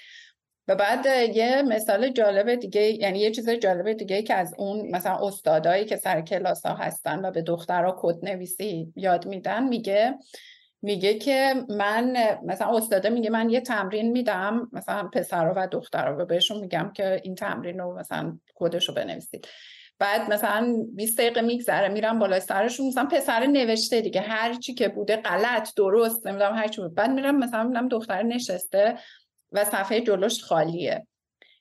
[0.68, 1.06] و بعد
[1.36, 5.96] یه مثال جالب دیگه یعنی یه چیز جالب دیگه که از اون مثلا استادایی که
[5.96, 10.18] سر کلاس ها هستن و به دخترها کد نویسی یاد میدن میگه
[10.82, 16.26] میگه که من مثلا استاده میگه من یه تمرین میدم مثلا پسرها و دخترها و
[16.26, 19.48] بهشون میگم که این تمرین رو مثلا کدش رو بنویسید.
[20.00, 24.88] بعد مثلا 20 دقیقه میگذره میرم بالای سرشون مثلا پسر نوشته دیگه هر چی که
[24.88, 26.96] بوده غلط درست نمی‌دونم هر چی بود.
[26.96, 28.98] بعد میرم مثلا می‌بینم دختر نشسته
[29.52, 31.08] و صفحه جلوش خالیه.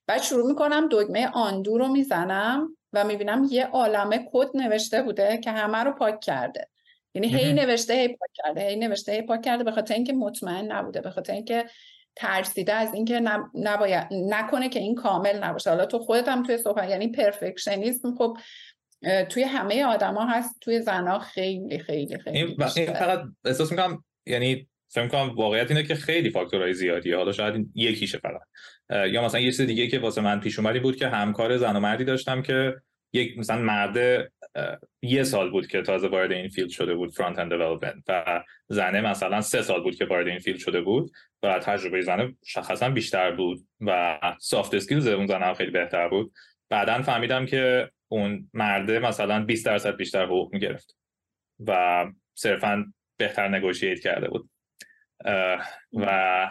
[0.06, 5.50] بعد شروع می‌کنم دگمه آندو رو می‌زنم و می‌بینم یه عالمه کد نوشته بوده که
[5.50, 6.68] همه رو پاک کرده.
[7.14, 10.72] یعنی هی نوشته هی پاک کرده هی نوشته هی پاک کرده به خاطر اینکه مطمئن
[10.72, 11.64] نبوده به خاطر اینکه
[12.16, 13.20] ترسیده از اینکه
[13.54, 15.70] نباید نکنه که این کامل نباشه.
[15.70, 18.38] حالا تو خودت هم توی صحبت یعنی perfectionism خب
[19.28, 24.68] توی همه آدما هست توی زنا خیلی خیلی خیلی این, این فقط احساس می‌کنم یعنی
[24.94, 27.16] فکر کنم واقعیت اینه که خیلی فاکتورهای زیادیه.
[27.16, 28.40] حالا شاید یکیشه فقط.
[29.10, 31.80] یا مثلا یه چیز دیگه که واسه من پیش اومدی بود که همکار زن و
[31.80, 32.74] مردی داشتم که
[33.12, 34.28] یک مثلا مرد
[35.02, 39.40] یه سال بود که تازه وارد این field شده بود front-end development و زنه مثلا
[39.40, 41.10] سه سال بود که وارد این field شده بود
[41.42, 46.32] و تجربه زنه شخصا بیشتر بود و soft skills اون زنه خیلی بهتر بود.
[46.70, 50.96] بعدا فهمیدم که اون مرده مثلا 20 درصد بیشتر حقوق می‌گرفت
[51.66, 54.50] و صرفا بهتر negotiate کرده بود.
[55.94, 56.50] و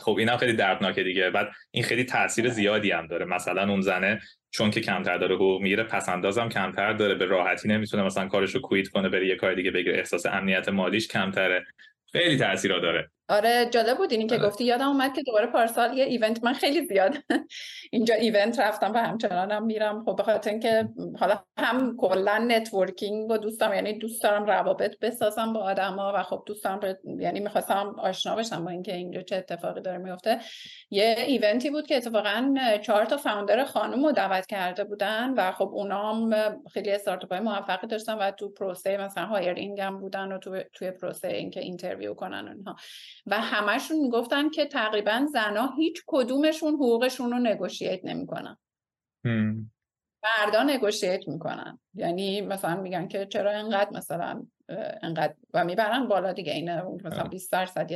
[0.00, 1.30] خب اینم خیلی دردناکه دیگه.
[1.30, 3.24] بعد این خیلی تاثیر زیادی هم داره.
[3.24, 7.14] مثلا اون زنه چون که کمتر داره حقوق می‌گیره پس اندازم کمتر داره.
[7.14, 9.98] به راحتی نمی‌تونه مثلا کارشو quit کنه بره یه کار دیگه بگیره.
[9.98, 11.64] احساس امنیت مالیش کمتره.
[12.12, 13.10] خیلی تاثیر داره.
[13.28, 14.12] آره جالب بود.
[14.12, 14.48] اینی که آره.
[14.48, 17.16] گفتی یادم اومد که دوباره پارسال یه event من خیلی زیاد
[17.92, 20.04] اینجا event رفتم و همچنانم میرم.
[20.04, 20.88] خب به خاطر اینکه
[21.20, 26.42] حالا هم کلا networking و دوستم یعنی دوست دارم روابط بسازم با آدما و خب
[26.46, 30.40] دوست دارم یعنی می‌خواستم آشنا بشم با اینکه اینجا چه اتفاقی داره میفته
[30.90, 35.52] یه event ی بود که اتفاقا چهار تا founder خانم رو دعوت کرده بودن و
[35.52, 40.32] خب اونا هم خیلی استارتاپ های موفقی داشتن و تو پروسه مثلا hiring هم بودن
[40.32, 42.76] و تو توی پروسه اینکه interview کنن اونها
[43.26, 48.56] و همشون می‌گفتن که تقریبا زنها هیچ کدومشون حقوقشون رو نگوشیت نمی‌کنن.
[50.22, 51.78] مردا نگوشیت می‌کنن.
[51.94, 54.46] یعنی مثلا میگن که چرا انقدر مثلا
[55.02, 56.52] انقدر و می‌برن بالا دیگه.
[56.52, 57.90] اینه مثلا 20 درصد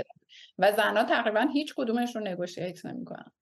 [0.59, 3.33] و زنها تقریبا هیچ کدومشون نگوشیت نمی‌کنن.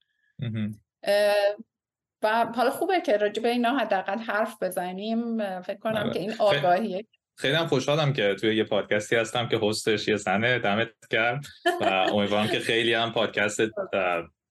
[2.23, 5.39] و حالا خوبه که راجع به اینا حداقل حرف بزنیم.
[5.61, 6.13] فکر کنم آره.
[6.13, 7.07] که این آگاهیه.
[7.39, 10.09] خیلی هم خوشحالم که توی یه پادکستی هستم که هستش.
[10.09, 11.45] یه سنه دمت کرد
[11.81, 13.61] و امیدوارم که خیلی هم پادکست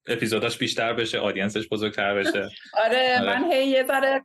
[0.06, 2.48] اپیزوداش بیشتر بشه آدینسش بزرگتر بشه.
[2.84, 3.26] آره, آره.
[3.26, 4.24] من هی یه ذره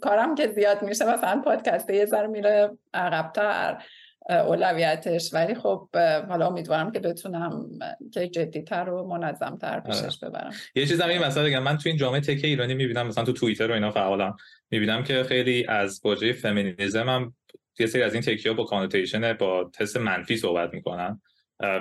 [0.00, 3.82] کارم که زیاد میشه مثلا پادکست یه ذره میره عقبتر
[4.28, 5.34] اولویتش.
[5.34, 5.88] ولی خب
[6.28, 7.68] حالا امیدوارم که بتونم
[8.12, 10.30] که جدیتر و منظمتر پیشش آره.
[10.30, 10.52] ببرم.
[10.74, 13.32] یه چیز هم این مثلا بگم من تو این جامعه تک ایرانی می‌بینم مثلا تو
[13.32, 14.36] توییتر و اینا فعالم.
[14.70, 17.34] می‌بینم که خیلی از واژه فمینیسم هم
[17.78, 21.20] یه سری از این تکیا با کانوتیشن با تست منفی صحبت می‌کنن.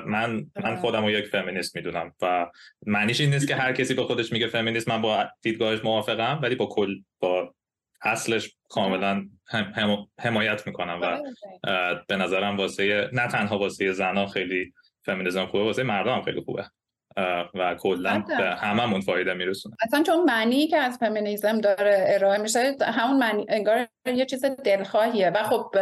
[0.06, 2.50] من من خودم رو یک فمینیست می‌دونم و
[2.86, 6.56] معنیش این نیست که هر کسی به خودش میگه فمینیست من با دیدگاهش موافقم ولی
[6.56, 7.56] با کل با
[8.02, 11.20] اصلش کاملا هم، حمایت می‌کنم و
[12.08, 14.74] به نظرم واسه نه تنها واسه زنها خیلی
[15.06, 16.66] فمینیزم خوبه واسه مردم خیلی خوبه.
[17.54, 19.76] و کلا به هممون فایده میرسونه.
[19.82, 25.30] اصلا چون معنی که از فمینیزم داره ارائه میشه همون معنی انگار یه چیز دلخواهیه.
[25.30, 25.76] و خب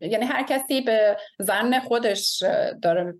[0.00, 2.42] یعنی هر کسی به زن خودش
[2.82, 3.14] داره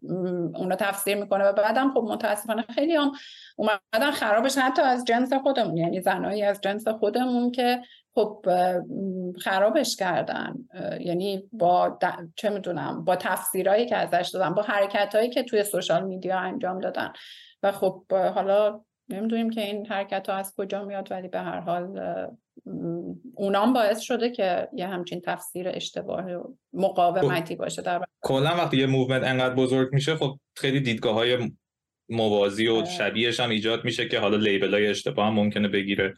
[0.54, 3.12] اونو تفسیر می‌کنه و بعدم خب متاسفانه خیلی هم
[3.56, 5.76] اومدن خرابش حتی از جنس خودمون.
[5.76, 7.80] یعنی زنایی از جنس خودمون که
[8.14, 8.46] خب
[9.44, 10.54] خرابش کردن.
[11.00, 11.98] یعنی با
[12.36, 17.12] چه می‌دونم با تفسیرهایی که ازش دادن با حرکت که توی سوشال میدیا انجام دادن.
[17.66, 22.00] و خب حالا نمی‌دونیم که این حرکت ها از کجا میاد ولی به هر حال
[23.34, 26.24] اونام باعث شده که یه همچین تفسیر اشتباه
[26.72, 31.52] مقاومتی خب، باشه در کلا وقتی یه movement انقدر بزرگ میشه خب خیلی دیدگاه های
[32.08, 32.84] موازی و آره.
[32.84, 36.14] شبیهش هم ایجاد میشه که حالا label های اشتباه هم ممکنه بگیره.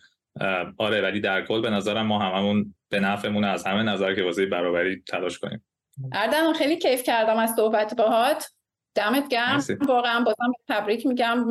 [0.79, 4.47] آره ولی در کل به نظرم ما هممون به نفعمون از همه نظر که واسه
[4.47, 5.65] برابری تلاش کنیم.
[6.13, 8.58] اردم خیلی کیف کردم از صحبت باهات.
[8.99, 9.65] دمت گرم.
[9.89, 11.45] واقعا بازم تبریک میگم.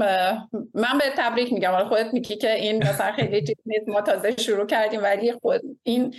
[0.74, 1.72] من به تبریک میگم.
[1.72, 3.90] حالا خودت میگی که این مثلا خیلی چیز نیست.
[3.90, 6.16] ما تازه شروع کردیم ولی خود این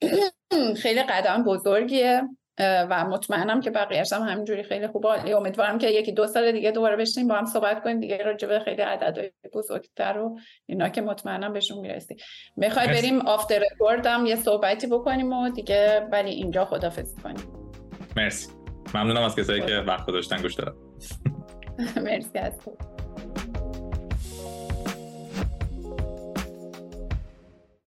[0.82, 2.22] خیلی قدم بزرگیه.
[2.60, 6.96] و مطمئنم که بقیه‌اش هم همینجوری خیلی خوبه امیدوارم که یکی دو سال دیگه دوباره
[6.96, 8.00] بشینیم با هم صحبت کنیم.
[8.00, 12.16] دیگه راجع به خیلی عددهای بزرگتر و اینا که مطمئنم بهشون می‌رسیم.
[12.56, 17.70] می‌خوای بریم آفتر رکورد هم یه صحبتی بکنیم و دیگه ولی اینجا خدافظی کنیم.
[18.16, 18.59] مرسی.
[18.94, 20.72] ممنونم از کسایی که وقت داشتن گوش دادن.
[22.04, 22.52] مرسی از